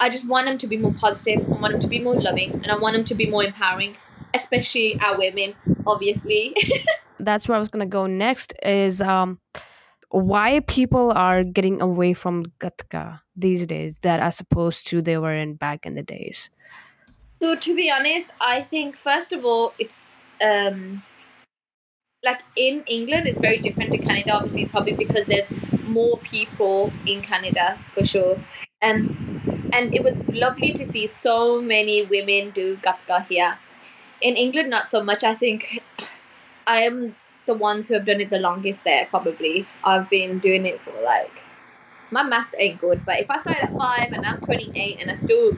I 0.00 0.10
just 0.10 0.26
want 0.26 0.46
them 0.46 0.58
to 0.58 0.66
be 0.66 0.76
more 0.76 0.92
positive. 0.92 1.44
I 1.46 1.60
want 1.60 1.72
them 1.72 1.80
to 1.80 1.88
be 1.88 1.98
more 1.98 2.14
loving, 2.14 2.52
and 2.52 2.70
I 2.70 2.78
want 2.78 2.94
them 2.96 3.04
to 3.06 3.14
be 3.14 3.30
more 3.30 3.44
empowering, 3.44 3.96
especially 4.34 4.98
our 5.00 5.18
women, 5.18 5.54
obviously. 5.86 6.54
that's 7.18 7.48
where 7.48 7.56
i 7.56 7.58
was 7.58 7.70
gonna 7.70 7.86
go 7.86 8.06
next 8.06 8.52
is 8.62 9.00
um 9.00 9.38
why 10.10 10.60
people 10.66 11.12
are 11.12 11.42
getting 11.42 11.80
away 11.80 12.12
from 12.12 12.44
gatka 12.60 13.20
these 13.34 13.66
days 13.66 13.98
that 14.00 14.20
as 14.20 14.38
opposed 14.38 14.86
to 14.86 15.00
they 15.00 15.16
were 15.16 15.34
in 15.34 15.54
back 15.54 15.86
in 15.86 15.94
the 15.94 16.02
days 16.02 16.50
So 17.40 17.54
to 17.54 17.76
be 17.76 17.90
honest, 17.90 18.30
I 18.40 18.62
think 18.62 18.96
first 18.96 19.32
of 19.32 19.44
all, 19.44 19.74
it's 19.78 19.98
um, 20.40 21.02
like 22.24 22.40
in 22.56 22.82
England, 22.86 23.26
it's 23.26 23.38
very 23.38 23.58
different 23.58 23.92
to 23.92 23.98
Canada. 23.98 24.32
Obviously, 24.32 24.66
probably 24.66 24.94
because 24.94 25.26
there's 25.26 25.46
more 25.84 26.18
people 26.18 26.92
in 27.06 27.22
Canada 27.22 27.78
for 27.94 28.06
sure. 28.06 28.42
Um, 28.82 29.25
and 29.72 29.92
it 29.94 30.02
was 30.02 30.18
lovely 30.32 30.72
to 30.74 30.86
see 30.86 31.08
so 31.08 31.60
many 31.60 32.04
women 32.04 32.50
do 32.50 32.76
gatka 32.78 33.26
here. 33.28 33.58
In 34.20 34.36
England, 34.36 34.70
not 34.70 34.90
so 34.90 35.02
much. 35.02 35.24
I 35.24 35.34
think 35.34 35.82
I 36.66 36.82
am 36.82 37.16
the 37.46 37.54
ones 37.54 37.88
who 37.88 37.94
have 37.94 38.06
done 38.06 38.20
it 38.20 38.30
the 38.30 38.38
longest 38.38 38.84
there. 38.84 39.06
Probably 39.06 39.66
I've 39.84 40.10
been 40.10 40.38
doing 40.40 40.66
it 40.66 40.80
for 40.82 40.92
like 41.02 41.32
my 42.10 42.22
maths 42.22 42.54
ain't 42.58 42.80
good, 42.80 43.04
but 43.06 43.20
if 43.20 43.30
I 43.30 43.38
started 43.38 43.64
at 43.64 43.76
five 43.76 44.12
and 44.12 44.24
I'm 44.26 44.40
28 44.42 44.98
and 45.00 45.10
I 45.10 45.16
still 45.16 45.56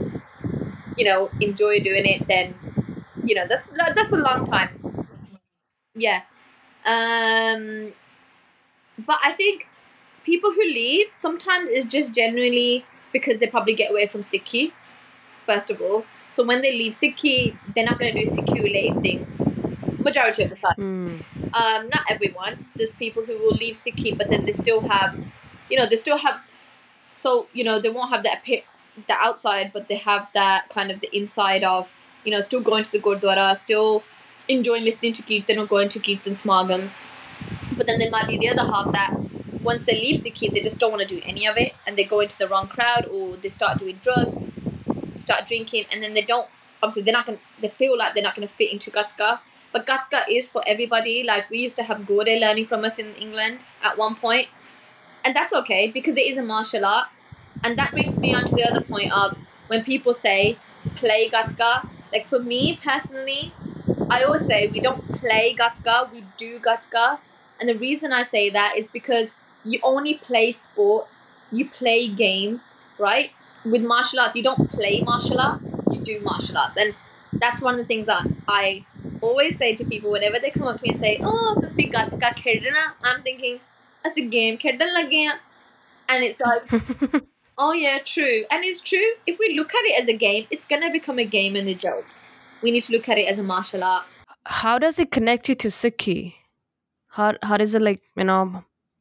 you 0.97 1.05
know 1.05 1.31
enjoy 1.41 1.81
doing 1.81 2.07
it 2.07 2.23
then 2.29 2.55
you 3.25 3.35
know 3.35 3.47
that's 3.49 3.69
that's 3.97 4.13
a 4.13 4.17
long 4.17 4.45
time 4.47 4.71
yeah 5.95 6.23
um 6.85 7.93
but 9.07 9.19
i 9.23 9.33
think 9.33 9.67
people 10.25 10.53
who 10.53 10.63
leave 10.65 11.07
sometimes 11.21 11.69
is 11.71 11.85
just 11.87 12.13
genuinely 12.13 12.85
because 13.13 13.39
they 13.41 13.47
probably 13.49 13.75
get 13.75 13.91
away 13.91 14.07
from 14.09 14.23
sikhi 14.25 14.73
first 15.47 15.71
of 15.71 15.81
all 15.81 16.07
so 16.33 16.45
when 16.45 16.63
they 16.63 16.73
leave 16.73 16.95
sikhi 16.95 17.59
they're 17.75 17.85
not 17.85 17.99
going 17.99 18.15
to 18.15 18.25
do 18.25 18.31
sikhi 18.31 18.63
related 18.63 19.01
things 19.03 19.39
majority 20.01 20.43
of 20.45 20.51
the 20.51 20.57
time 20.57 20.77
Mm, 20.79 21.25
um, 21.53 21.89
not 21.89 22.03
everyone. 22.09 22.55
There's 22.77 22.93
people 22.93 23.25
who 23.27 23.39
will 23.39 23.55
leave 23.57 23.77
Sikhi, 23.77 24.17
but 24.17 24.29
then 24.31 24.45
they 24.45 24.53
still 24.55 24.83
have, 24.83 25.11
you 25.69 25.79
know, 25.79 25.89
they 25.89 25.97
still 25.97 26.19
have. 26.19 26.41
So 27.19 27.49
you 27.53 27.65
know, 27.65 27.81
they 27.81 27.91
won't 27.91 28.11
have 28.13 28.23
the 28.23 28.33
appear, 28.33 28.63
the 29.09 29.15
outside, 29.15 29.73
but 29.73 29.89
they 29.89 29.97
have 29.99 30.29
that 30.35 30.69
kind 30.71 30.91
of 30.91 31.01
the 31.01 31.09
inside 31.17 31.65
of, 31.65 31.91
you 32.25 32.33
know, 32.33 32.43
still 32.43 32.63
going 32.63 32.85
to 32.85 32.91
the 32.93 33.01
gurdwara, 33.01 33.59
still 33.61 34.07
enjoying 34.49 34.85
listening 34.85 35.15
to 35.15 35.23
kirtan 35.23 35.59
or 35.59 35.67
going 35.67 35.89
to 35.91 36.01
kirtan 36.01 36.35
smagams. 36.35 36.95
But 37.73 37.87
then 37.87 37.99
there 37.99 38.11
might 38.11 38.29
be 38.29 38.39
the 38.39 38.49
other 38.49 38.65
half 38.65 38.93
that 38.93 39.13
once 39.63 39.87
they 39.87 39.95
leave 39.95 40.21
Sikhi, 40.23 40.53
they 40.53 40.63
just 40.63 40.79
don't 40.79 40.91
want 40.93 41.03
to 41.03 41.09
do 41.09 41.21
any 41.27 41.47
of 41.47 41.57
it, 41.57 41.75
and 41.87 41.97
they 41.99 42.05
go 42.05 42.21
into 42.21 42.39
the 42.39 42.49
wrong 42.49 42.69
crowd 42.69 43.05
or 43.07 43.37
they 43.37 43.51
start 43.51 43.79
doing 43.79 43.99
drugs, 44.03 44.35
start 45.17 45.47
drinking, 45.47 45.87
and 45.93 46.03
then 46.03 46.15
they 46.15 46.23
don't. 46.23 46.49
Obviously, 46.83 47.03
they're 47.03 47.13
not 47.13 47.27
gonna. 47.27 47.39
They 47.61 47.69
feel 47.69 47.97
like 47.99 48.15
they're 48.15 48.23
not 48.23 48.35
gonna 48.37 48.49
fit 48.59 48.73
into 48.73 48.91
Gatka. 48.91 49.41
But 49.73 49.87
Gatka 49.87 50.25
is 50.31 50.47
for 50.49 50.63
everybody. 50.67 51.23
Like 51.25 51.51
we 51.51 51.59
used 51.59 51.77
to 51.77 51.83
have 51.83 52.07
Gode 52.07 52.29
learning 52.41 52.67
from 52.67 52.85
us 52.85 52.99
in 52.99 53.15
England 53.17 53.61
at 53.83 53.99
one 53.99 54.17
point, 54.17 54.49
and 55.25 55.35
that's 55.35 55.53
okay 55.53 55.91
because 55.91 56.17
it 56.17 56.27
is 56.33 56.39
a 56.39 56.43
martial 56.43 56.85
art. 56.85 57.09
And 57.65 57.77
that 57.79 57.93
brings 57.93 58.19
me 58.19 58.33
on 58.33 58.47
to 58.47 58.55
the 58.55 58.63
other 58.63 58.81
point 58.81 59.13
of 59.13 59.33
when 59.67 59.85
people 59.85 60.15
say 60.15 60.59
play 60.97 61.29
gatka. 61.31 61.85
Like 62.13 62.29
for 62.29 62.39
me 62.39 62.79
personally, 62.83 63.53
I 64.11 64.25
always 64.25 64.45
say 64.45 64.71
we 64.73 64.81
don't 64.81 65.03
play 65.21 65.57
gatka, 65.59 66.11
we 66.13 66.25
do 66.39 66.61
gatka. 66.61 67.19
And 67.61 67.69
the 67.69 67.77
reason 67.79 68.13
I 68.13 68.23
say 68.23 68.51
that 68.51 68.77
is 68.79 68.87
because 68.93 69.31
you 69.64 69.80
only 69.84 70.16
play 70.16 70.54
sports, 70.54 71.22
you 71.52 71.70
play 71.70 72.08
games, 72.08 72.62
right? 73.00 73.32
With 73.66 73.82
martial 73.82 74.20
arts, 74.20 74.36
you 74.36 74.44
don't 74.44 74.70
play 74.72 75.02
martial 75.02 75.40
arts, 75.40 75.72
you 75.92 76.00
do 76.00 76.20
martial 76.20 76.58
arts. 76.58 76.76
And 76.78 76.94
that's 77.34 77.62
one 77.62 77.76
of 77.76 77.80
the 77.80 77.86
things 77.86 78.08
that 78.08 78.28
I 78.48 78.86
always 79.22 79.58
say 79.58 79.76
to 79.76 79.86
people 79.86 80.12
whenever 80.12 80.40
they 80.40 80.52
come 80.52 80.68
up 80.68 80.78
to 80.78 80.84
me 80.84 80.92
and 80.92 81.00
say, 81.00 81.20
Oh, 81.24 81.56
ਤੁਸੀਂ 81.64 81.86
gatka 81.96 82.30
khedna, 82.42 82.84
I'm 83.04 83.22
thinking, 83.28 83.56
ਅਸੀਂ 84.08 84.24
game 84.38 84.58
ਖੇਡਣ 84.64 84.92
ਲੱਗੇ 85.00 85.26
ਆ. 85.26 85.38
And 86.14 86.24
it's 86.28 86.40
like, 86.46 86.66
oh 87.66 87.72
yeah, 87.82 88.00
true. 88.14 88.38
And 88.52 88.66
it's 88.70 88.82
true. 88.90 89.10
If 89.32 89.40
we 89.44 89.48
look 89.60 89.72
at 89.80 89.86
it 89.92 89.96
as 90.02 90.10
a 90.14 90.18
game, 90.24 90.44
it's 90.56 90.66
gonna 90.72 90.92
become 90.96 91.20
a 91.26 91.28
game 91.38 91.56
and 91.62 91.70
a 91.76 91.78
joke. 91.86 92.10
We 92.64 92.72
need 92.76 92.86
to 92.88 92.94
look 92.96 93.08
at 93.14 93.22
it 93.22 93.28
as 93.34 93.40
a 93.44 93.46
martial 93.54 93.84
art. 93.84 94.06
How 94.64 94.78
does 94.86 95.00
it 95.00 95.12
connect 95.18 95.50
you 95.50 95.56
to 95.64 95.70
Sikhi? 95.80 96.20
How 97.18 97.30
how 97.50 97.58
does 97.64 97.76
it 97.80 97.86
like 97.88 98.02
you 98.22 98.28
know 98.32 98.42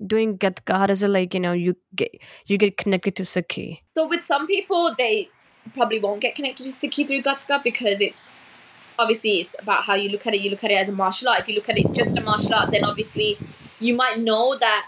doing 0.06 0.38
Gatka? 0.38 0.78
How 0.78 0.88
does 0.88 1.04
it 1.04 1.10
like 1.10 1.34
you 1.34 1.40
know 1.40 1.54
you 1.54 1.76
get 1.96 2.12
you 2.46 2.58
get 2.58 2.78
connected 2.78 3.16
to 3.18 3.24
Sikhi? 3.24 3.82
So 3.96 4.08
with 4.08 4.24
some 4.24 4.48
people, 4.48 4.96
they 4.98 5.30
probably 5.74 6.00
won't 6.00 6.22
get 6.22 6.36
connected 6.36 6.64
to 6.66 6.72
Sikhi 6.72 7.08
through 7.08 7.24
Gatka 7.24 7.62
because 7.64 8.02
it's 8.02 8.36
obviously 9.00 9.42
it's 9.42 9.56
about 9.60 9.84
how 9.84 9.96
you 9.96 10.10
look 10.10 10.28
at 10.28 10.34
it. 10.34 10.42
You 10.42 10.50
look 10.50 10.64
at 10.64 10.72
it 10.72 10.76
as 10.76 10.90
a 10.90 10.92
martial 10.92 11.30
art. 11.30 11.42
If 11.42 11.48
you 11.48 11.56
look 11.56 11.70
at 11.70 11.78
it 11.78 11.92
just 11.94 12.18
a 12.18 12.22
martial 12.22 12.54
art, 12.54 12.72
then 12.72 12.84
obviously 12.84 13.38
you 13.80 13.96
might 13.96 14.20
know 14.20 14.58
that 14.58 14.88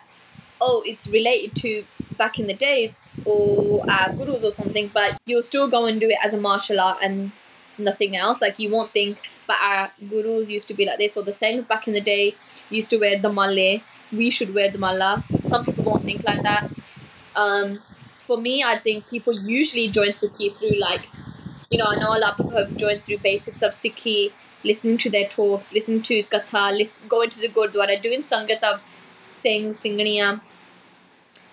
oh, 0.62 0.84
it's 0.86 1.08
related 1.08 1.56
to 1.56 1.84
back 2.18 2.40
in 2.40 2.48
the 2.48 2.54
days 2.54 2.98
or 3.26 3.86
uh, 3.90 4.12
gurus 4.14 4.44
or 4.44 4.54
something, 4.54 4.90
but 4.94 5.18
you'll 5.26 5.44
still 5.44 5.70
go 5.70 5.86
and 5.86 6.00
do 6.00 6.10
it 6.10 6.18
as 6.24 6.34
a 6.34 6.38
martial 6.38 6.80
art 6.80 7.00
and 7.02 7.32
nothing 7.78 8.16
else. 8.16 8.42
Like 8.42 8.60
you 8.60 8.70
won't 8.70 8.92
think, 8.92 9.18
but 9.48 9.58
our 9.62 9.92
gurus 10.10 10.50
used 10.50 10.68
to 10.68 10.74
be 10.74 10.86
like 10.86 10.98
this, 10.98 11.18
or 11.18 11.24
the 11.24 11.32
Singhs 11.32 11.68
back 11.68 11.88
in 11.88 11.94
the 11.94 12.02
day 12.02 12.36
used 12.70 12.90
to 12.92 12.98
wear 12.98 13.20
the 13.20 13.32
malle. 13.32 13.82
We 14.12 14.30
should 14.30 14.54
wear 14.54 14.72
the 14.72 14.78
malla. 14.78 15.24
Some 15.44 15.66
people 15.66 15.84
won't 15.84 16.04
think 16.06 16.24
like 16.24 16.44
that. 16.44 16.70
Um, 17.36 17.80
for 18.28 18.38
me, 18.38 18.64
I 18.64 18.80
think 18.80 19.08
people 19.10 19.34
usually 19.34 19.88
join 19.90 20.10
Sikhi 20.10 20.58
through 20.58 20.80
like, 20.80 21.08
you 21.70 21.78
know, 21.78 21.86
I 21.88 21.96
know 22.00 22.16
a 22.16 22.20
lot 22.20 22.32
of 22.32 22.38
people 22.38 22.58
have 22.66 22.78
joined 22.78 23.04
through 23.04 23.20
basics 23.20 23.62
of 23.62 23.72
Sikhi, 23.74 24.32
listening 24.64 24.98
to 25.00 25.10
their 25.10 25.28
talks, 25.28 25.72
listening 25.72 26.02
to 26.04 26.24
Katha, 26.24 26.76
listen, 26.78 27.08
going 27.08 27.30
to 27.30 27.40
the 27.40 27.50
Gurdwara, 27.50 28.02
doing 28.02 28.22
Sangat 28.24 28.64
of 28.64 28.82
saying 29.34 29.74
Singania. 29.74 30.42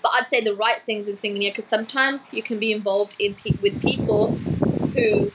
But 0.02 0.12
I'd 0.14 0.28
say 0.28 0.40
the 0.42 0.54
right 0.54 0.80
things 0.80 1.06
in 1.08 1.16
Singania 1.18 1.50
because 1.50 1.66
sometimes 1.66 2.26
you 2.32 2.42
can 2.42 2.58
be 2.58 2.72
involved 2.72 3.14
in 3.18 3.34
pe- 3.34 3.58
with 3.60 3.80
people 3.82 4.32
who 4.94 5.32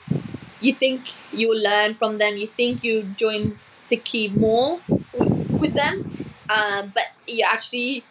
you 0.60 0.74
think 0.74 1.02
you 1.32 1.54
learn 1.54 1.94
from 1.94 2.18
them, 2.18 2.36
you 2.36 2.46
think 2.48 2.82
you 2.84 3.02
join 3.16 3.58
Sikhi 3.90 4.34
more 4.34 4.80
with, 5.12 5.50
with 5.60 5.74
them, 5.74 6.21
um, 6.52 6.92
but 6.94 7.04
you 7.26 7.44
actually 7.48 8.04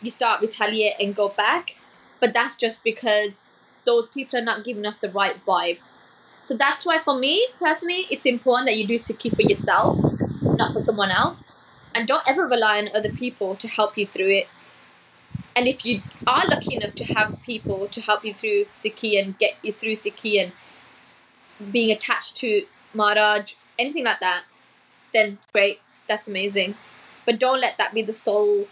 you 0.00 0.10
start 0.10 0.40
retaliate 0.40 0.94
and 1.00 1.16
go 1.16 1.30
back. 1.30 1.70
But 2.20 2.34
that's 2.34 2.56
just 2.56 2.84
because 2.84 3.42
those 3.86 4.08
people 4.08 4.38
are 4.38 4.44
not 4.44 4.64
giving 4.64 4.86
off 4.86 5.00
the 5.00 5.10
right 5.10 5.36
vibe. 5.46 5.78
So 6.44 6.56
that's 6.56 6.84
why 6.86 6.98
for 7.04 7.18
me 7.18 7.46
personally, 7.60 8.06
it's 8.10 8.26
important 8.26 8.68
that 8.68 8.76
you 8.76 8.86
do 8.86 8.96
Sikhi 8.96 9.34
for 9.34 9.42
yourself, 9.42 9.98
not 10.56 10.72
for 10.72 10.80
someone 10.80 11.10
else, 11.10 11.54
and 11.94 12.06
don't 12.06 12.28
ever 12.28 12.42
rely 12.46 12.78
on 12.78 12.88
other 12.94 13.10
people 13.10 13.56
to 13.56 13.68
help 13.68 13.96
you 13.96 14.06
through 14.06 14.30
it. 14.30 14.46
And 15.56 15.68
if 15.68 15.84
you 15.84 16.02
are 16.26 16.46
lucky 16.48 16.74
enough 16.74 16.94
to 16.96 17.04
have 17.04 17.28
people 17.44 17.88
to 17.88 18.00
help 18.00 18.24
you 18.24 18.34
through 18.34 18.66
Sikhi 18.74 19.18
and 19.22 19.38
get 19.38 19.52
you 19.62 19.72
through 19.72 19.94
Sikhi 19.94 20.42
and 20.42 20.52
being 21.72 21.90
attached 21.90 22.36
to 22.38 22.62
Maharaj, 22.94 23.54
anything 23.78 24.04
like 24.04 24.20
that, 24.20 24.42
then 25.12 25.38
great, 25.52 25.78
that's 26.08 26.28
amazing. 26.28 26.78
But 27.26 27.38
don't 27.38 27.60
let 27.60 27.78
that 27.78 27.94
be 27.94 28.02
the 28.02 28.12
sole 28.12 28.66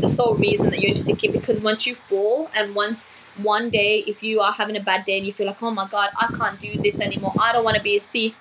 the 0.00 0.08
sole 0.08 0.36
reason 0.36 0.70
that 0.70 0.80
you're 0.80 0.90
into 0.90 1.02
Sikhi 1.02 1.32
because 1.32 1.60
once 1.60 1.86
you 1.86 1.94
fall 1.94 2.50
and 2.54 2.74
once 2.74 3.06
one 3.42 3.70
day 3.70 4.04
if 4.06 4.22
you 4.22 4.40
are 4.40 4.52
having 4.52 4.76
a 4.76 4.82
bad 4.82 5.04
day 5.04 5.16
and 5.18 5.26
you 5.26 5.32
feel 5.32 5.46
like, 5.46 5.62
oh 5.62 5.70
my 5.70 5.88
god, 5.88 6.10
I 6.18 6.26
can't 6.36 6.60
do 6.60 6.80
this 6.82 7.00
anymore, 7.00 7.32
I 7.38 7.52
don't 7.52 7.64
want 7.64 7.76
to 7.76 7.82
be 7.82 7.96
a 7.96 8.00
Sikh. 8.00 8.34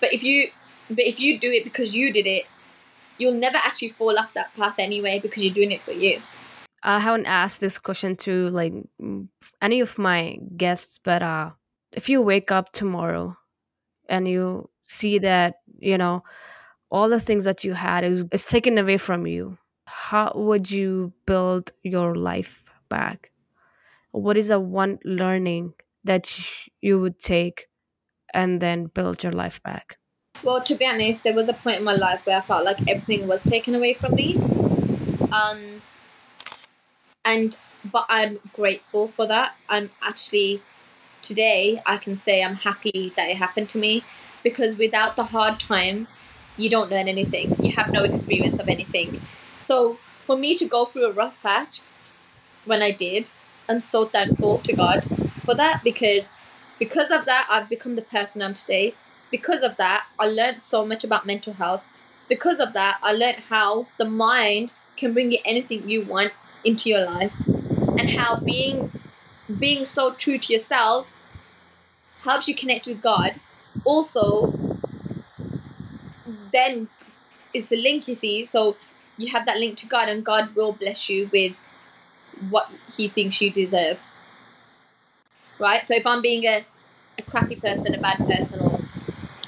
But 0.00 0.12
if 0.12 0.22
you 0.22 0.48
but 0.88 1.04
if 1.04 1.20
you 1.20 1.38
do 1.38 1.50
it 1.50 1.64
because 1.64 1.94
you 1.94 2.12
did 2.12 2.26
it, 2.26 2.44
you'll 3.18 3.34
never 3.34 3.56
actually 3.56 3.90
fall 3.90 4.18
off 4.18 4.32
that 4.34 4.54
path 4.54 4.74
anyway 4.78 5.20
because 5.20 5.42
you're 5.42 5.54
doing 5.54 5.70
it 5.70 5.82
for 5.82 5.92
you. 5.92 6.20
I 6.82 6.98
haven't 6.98 7.26
asked 7.26 7.60
this 7.60 7.78
question 7.78 8.16
to 8.16 8.48
like 8.50 8.72
any 9.60 9.80
of 9.80 9.98
my 9.98 10.38
guests, 10.56 10.98
but 10.98 11.22
uh, 11.22 11.50
if 11.92 12.08
you 12.08 12.20
wake 12.20 12.50
up 12.50 12.72
tomorrow 12.72 13.36
and 14.08 14.26
you 14.26 14.68
see 14.82 15.18
that 15.18 15.56
you 15.78 15.96
know 15.96 16.24
all 16.92 17.08
the 17.08 17.18
things 17.18 17.44
that 17.44 17.64
you 17.64 17.72
had 17.72 18.04
is, 18.04 18.24
is 18.30 18.44
taken 18.44 18.76
away 18.76 18.98
from 18.98 19.26
you, 19.26 19.56
how 19.86 20.30
would 20.34 20.70
you 20.70 21.12
build 21.26 21.72
your 21.82 22.14
life 22.14 22.62
back? 22.90 23.32
What 24.12 24.36
is 24.36 24.48
the 24.48 24.60
one 24.60 24.98
learning 25.02 25.72
that 26.04 26.38
you 26.82 27.00
would 27.00 27.18
take 27.18 27.68
and 28.34 28.60
then 28.60 28.86
build 28.86 29.22
your 29.24 29.32
life 29.32 29.62
back? 29.62 29.96
Well, 30.44 30.62
to 30.64 30.74
be 30.74 30.84
honest, 30.84 31.24
there 31.24 31.34
was 31.34 31.48
a 31.48 31.54
point 31.54 31.78
in 31.78 31.84
my 31.84 31.94
life 31.94 32.26
where 32.26 32.36
I 32.36 32.42
felt 32.42 32.64
like 32.64 32.86
everything 32.86 33.26
was 33.26 33.42
taken 33.42 33.74
away 33.74 33.94
from 33.94 34.14
me. 34.14 34.36
Um, 35.32 35.80
and 37.24 37.56
but 37.90 38.04
I'm 38.10 38.38
grateful 38.52 39.08
for 39.08 39.26
that. 39.26 39.54
I'm 39.68 39.90
actually 40.02 40.60
today 41.22 41.80
I 41.86 41.96
can 41.96 42.18
say 42.18 42.42
I'm 42.42 42.56
happy 42.56 43.12
that 43.16 43.30
it 43.30 43.36
happened 43.36 43.70
to 43.70 43.78
me 43.78 44.04
because 44.42 44.76
without 44.76 45.16
the 45.16 45.24
hard 45.24 45.58
times, 45.58 46.08
you 46.56 46.68
don't 46.70 46.90
learn 46.90 47.08
anything. 47.08 47.56
You 47.60 47.72
have 47.72 47.92
no 47.92 48.04
experience 48.04 48.58
of 48.58 48.68
anything. 48.68 49.14
So 49.66 49.98
for 50.26 50.36
me 50.36 50.56
to 50.56 50.66
go 50.66 50.86
through 50.86 51.06
a 51.06 51.12
rough 51.12 51.40
patch 51.42 51.80
when 52.64 52.82
I 52.82 52.92
did, 52.92 53.28
I'm 53.68 53.80
so 53.80 54.06
thankful 54.06 54.58
to 54.60 54.72
God 54.72 55.04
for 55.44 55.54
that 55.54 55.80
because 55.82 56.24
because 56.78 57.10
of 57.10 57.24
that 57.26 57.46
I've 57.50 57.68
become 57.68 57.96
the 57.96 58.02
person 58.02 58.42
I'm 58.42 58.54
today. 58.54 58.94
Because 59.30 59.62
of 59.62 59.76
that, 59.78 60.04
I 60.18 60.26
learned 60.26 60.60
so 60.60 60.84
much 60.84 61.04
about 61.04 61.24
mental 61.26 61.54
health. 61.54 61.82
Because 62.28 62.60
of 62.60 62.74
that, 62.74 62.98
I 63.02 63.12
learned 63.12 63.38
how 63.48 63.86
the 63.98 64.04
mind 64.04 64.72
can 64.96 65.14
bring 65.14 65.32
you 65.32 65.38
anything 65.44 65.88
you 65.88 66.02
want 66.04 66.32
into 66.64 66.90
your 66.90 67.04
life 67.04 67.32
and 67.96 68.08
how 68.10 68.42
being 68.42 68.90
being 69.58 69.84
so 69.84 70.14
true 70.14 70.38
to 70.38 70.52
yourself 70.52 71.08
helps 72.22 72.46
you 72.48 72.54
connect 72.54 72.86
with 72.86 73.02
God. 73.02 73.32
Also, 73.84 74.52
then 76.52 76.88
it's 77.54 77.72
a 77.72 77.76
link 77.76 78.08
you 78.08 78.14
see. 78.14 78.46
So 78.46 78.76
you 79.16 79.28
have 79.30 79.46
that 79.46 79.58
link 79.58 79.78
to 79.78 79.86
God, 79.86 80.08
and 80.08 80.24
God 80.24 80.54
will 80.54 80.72
bless 80.72 81.08
you 81.08 81.28
with 81.32 81.54
what 82.50 82.70
He 82.96 83.08
thinks 83.08 83.40
you 83.40 83.50
deserve. 83.50 83.98
Right? 85.58 85.86
So 85.86 85.94
if 85.94 86.06
I'm 86.06 86.22
being 86.22 86.44
a, 86.44 86.64
a 87.18 87.22
crappy 87.22 87.56
person, 87.56 87.94
a 87.94 88.00
bad 88.00 88.18
person, 88.18 88.60
or 88.60 88.80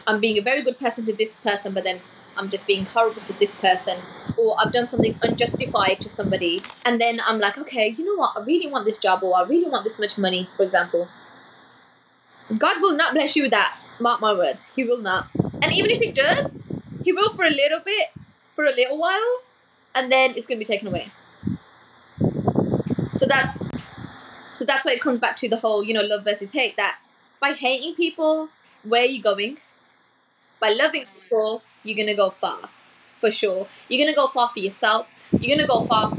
I'm 0.07 0.21
being 0.21 0.39
a 0.39 0.43
very 0.43 0.63
good 0.63 0.79
person 0.79 1.07
to 1.07 1.13
this 1.13 1.37
person, 1.37 1.73
but 1.73 1.85
then 1.85 2.01
I'm 2.37 2.51
just 2.51 2.67
being 2.67 2.85
horrible 2.85 3.23
to 3.23 3.33
this 3.35 3.55
person, 3.57 3.99
or 4.37 4.57
I've 4.59 4.73
done 4.73 4.89
something 4.89 5.17
unjustified 5.23 6.01
to 6.01 6.09
somebody, 6.09 6.63
and 6.85 7.01
then 7.01 7.21
I'm 7.25 7.39
like, 7.39 7.57
okay, 7.59 7.89
you 7.89 8.05
know 8.05 8.17
what? 8.17 8.37
I 8.37 8.45
really 8.45 8.67
want 8.67 8.85
this 8.85 8.99
job, 8.99 9.23
or 9.23 9.37
I 9.37 9.43
really 9.45 9.69
want 9.69 9.85
this 9.85 9.99
much 9.99 10.19
money, 10.19 10.49
for 10.57 10.65
example. 10.65 11.09
God 12.59 12.81
will 12.81 12.97
not 12.97 13.15
bless 13.15 13.35
you 13.35 13.43
with 13.43 13.53
that. 13.53 13.79
Mark 14.01 14.21
my 14.21 14.35
words. 14.35 14.59
He 14.77 14.85
will 14.85 14.99
not. 14.99 15.29
And 15.63 15.73
even 15.73 15.91
if 15.91 16.01
He 16.01 16.13
does, 16.13 16.51
He 17.05 17.13
will 17.13 17.35
for 17.35 17.45
a 17.45 17.51
little 17.51 17.81
bit, 17.85 18.09
for 18.57 18.65
a 18.65 18.73
little 18.73 18.99
while, 18.99 19.41
and 19.95 20.11
then 20.11 20.33
it's 20.37 20.47
going 20.47 20.59
to 20.59 20.65
be 20.65 20.73
taken 20.73 20.89
away. 20.89 21.13
So 23.17 23.27
that's 23.27 23.59
so 24.53 24.65
that's 24.65 24.85
why 24.85 24.93
it 24.93 25.01
comes 25.01 25.21
back 25.21 25.37
to 25.39 25.49
the 25.49 25.57
whole, 25.57 25.85
you 25.85 25.95
know, 25.95 26.01
love 26.03 26.25
versus 26.25 26.49
hate. 26.53 26.77
That 26.77 26.97
by 27.41 27.53
hating 27.53 27.95
people, 27.95 28.49
where 28.85 29.03
are 29.03 29.07
you 29.07 29.23
going? 29.23 29.59
By 30.61 30.71
loving 30.71 31.05
people, 31.15 31.63
you're 31.83 31.97
gonna 31.97 32.17
go 32.17 32.31
far, 32.31 32.71
for 33.21 33.31
sure. 33.31 33.67
You're 33.89 34.05
gonna 34.05 34.17
go 34.17 34.29
far 34.29 34.51
for 34.53 34.61
yourself. 34.61 35.07
You're 35.41 35.57
gonna 35.57 35.67
go 35.69 35.83
far, 35.87 36.17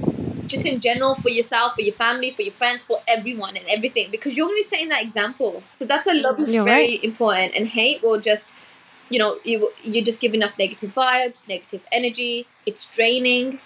just 0.47 0.65
in 0.65 0.79
general, 0.81 1.15
for 1.15 1.29
yourself, 1.29 1.75
for 1.75 1.81
your 1.81 1.95
family, 1.95 2.31
for 2.31 2.41
your 2.43 2.53
friends, 2.53 2.83
for 2.83 3.01
everyone 3.07 3.55
and 3.57 3.65
everything, 3.67 4.11
because 4.11 4.35
you're 4.35 4.47
gonna 4.47 4.57
be 4.57 4.63
setting 4.63 4.89
that 4.89 5.03
example. 5.03 5.63
So 5.77 5.85
that's 5.85 6.05
why 6.05 6.13
love 6.13 6.39
is 6.39 6.49
You're 6.49 6.63
very 6.65 6.91
right. 6.95 7.03
important, 7.03 7.55
and 7.55 7.67
hate 7.67 8.03
will 8.03 8.19
just, 8.19 8.45
you 9.09 9.19
know, 9.19 9.39
you 9.43 9.71
you're 9.83 10.03
just 10.03 10.19
give 10.19 10.33
enough 10.33 10.57
negative 10.57 10.93
vibes, 10.93 11.35
negative 11.47 11.81
energy. 11.91 12.47
It's 12.65 12.85
draining, 12.89 13.59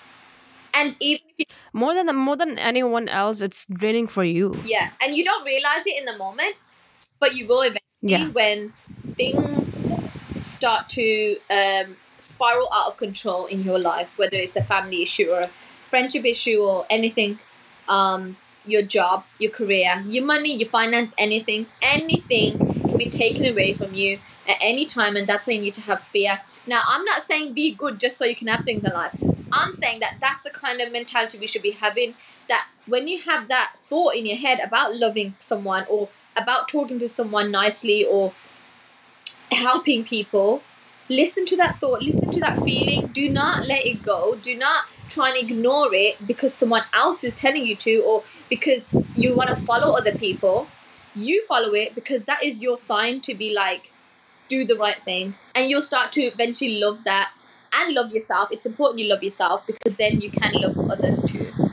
and 0.73 0.95
even 0.99 1.21
you 1.37 1.45
More 1.73 1.93
than 1.93 2.13
more 2.15 2.35
than 2.35 2.57
anyone 2.59 3.07
else, 3.09 3.41
it's 3.41 3.65
draining 3.67 4.07
for 4.07 4.23
you. 4.23 4.55
Yeah, 4.65 4.91
and 5.01 5.15
you 5.15 5.23
don't 5.23 5.45
realize 5.45 5.83
it 5.85 5.97
in 5.97 6.05
the 6.05 6.17
moment, 6.17 6.55
but 7.19 7.35
you 7.35 7.47
will 7.47 7.61
eventually 7.61 7.79
Yeah. 8.01 8.29
when 8.31 8.73
things 9.15 9.67
start 10.41 10.89
to 10.89 11.37
um, 11.49 11.97
spiral 12.17 12.69
out 12.73 12.91
of 12.91 12.97
control 12.97 13.45
in 13.47 13.63
your 13.63 13.79
life, 13.79 14.09
whether 14.17 14.37
it's 14.37 14.55
a 14.55 14.63
family 14.63 15.03
issue 15.03 15.29
or 15.31 15.41
a 15.41 15.49
friendship 15.89 16.25
issue 16.25 16.61
or 16.61 16.85
anything, 16.89 17.39
um, 17.87 18.37
your 18.65 18.81
job, 18.81 19.23
your 19.39 19.51
career, 19.51 20.03
your 20.07 20.25
money, 20.25 20.55
your 20.55 20.69
finance, 20.69 21.13
anything, 21.17 21.65
anything 21.81 22.68
be 22.99 23.09
taken 23.09 23.45
away 23.45 23.73
from 23.73 23.95
you 23.95 24.19
at 24.47 24.57
any 24.61 24.85
time, 24.85 25.15
and 25.15 25.27
that's 25.27 25.47
why 25.47 25.53
you 25.53 25.61
need 25.61 25.73
to 25.75 25.81
have 25.81 26.03
fear. 26.13 26.39
Now, 26.67 26.83
I'm 26.87 27.03
not 27.05 27.23
saying 27.23 27.53
be 27.53 27.73
good 27.73 27.99
just 27.99 28.17
so 28.17 28.25
you 28.25 28.35
can 28.35 28.47
have 28.47 28.63
things 28.63 28.83
in 28.83 28.93
life. 28.93 29.13
I'm 29.51 29.73
saying 29.75 30.01
that 30.01 30.13
that's 30.21 30.43
the 30.43 30.51
kind 30.51 30.81
of 30.81 30.91
mentality 30.91 31.39
we 31.39 31.47
should 31.47 31.63
be 31.63 31.71
having. 31.71 32.13
That 32.47 32.65
when 32.85 33.07
you 33.07 33.21
have 33.23 33.47
that 33.47 33.71
thought 33.89 34.15
in 34.15 34.25
your 34.25 34.37
head 34.37 34.59
about 34.59 34.95
loving 34.95 35.35
someone 35.41 35.85
or 35.89 36.09
about 36.35 36.67
talking 36.67 36.99
to 36.99 37.09
someone 37.09 37.51
nicely 37.51 38.05
or 38.05 38.33
helping 39.51 40.03
people, 40.03 40.61
listen 41.09 41.45
to 41.47 41.57
that 41.57 41.79
thought, 41.79 42.01
listen 42.01 42.29
to 42.31 42.41
that 42.41 42.61
feeling. 42.63 43.11
Do 43.11 43.29
not 43.29 43.65
let 43.65 43.85
it 43.85 44.03
go. 44.03 44.35
Do 44.35 44.55
not 44.55 44.85
try 45.09 45.29
and 45.29 45.49
ignore 45.49 45.93
it 45.93 46.25
because 46.25 46.53
someone 46.53 46.83
else 46.93 47.23
is 47.23 47.35
telling 47.35 47.65
you 47.65 47.75
to 47.77 47.99
or 48.01 48.23
because 48.49 48.83
you 49.15 49.35
want 49.35 49.49
to 49.49 49.55
follow 49.65 49.97
other 49.97 50.13
people. 50.13 50.67
You 51.15 51.45
follow 51.47 51.73
it 51.73 51.95
because 51.95 52.23
that 52.25 52.43
is 52.43 52.59
your 52.59 52.77
sign 52.77 53.21
to 53.21 53.33
be 53.33 53.53
like, 53.53 53.91
do 54.47 54.65
the 54.65 54.75
right 54.75 54.97
thing. 55.03 55.35
And 55.55 55.69
you'll 55.69 55.81
start 55.81 56.11
to 56.13 56.21
eventually 56.21 56.79
love 56.79 57.03
that 57.05 57.31
and 57.73 57.93
love 57.93 58.11
yourself. 58.11 58.49
It's 58.51 58.65
important 58.65 58.99
you 58.99 59.07
love 59.09 59.23
yourself 59.23 59.65
because 59.67 59.95
then 59.97 60.21
you 60.21 60.31
can 60.31 60.53
love 60.61 60.89
others 60.89 61.21
too. 61.23 61.68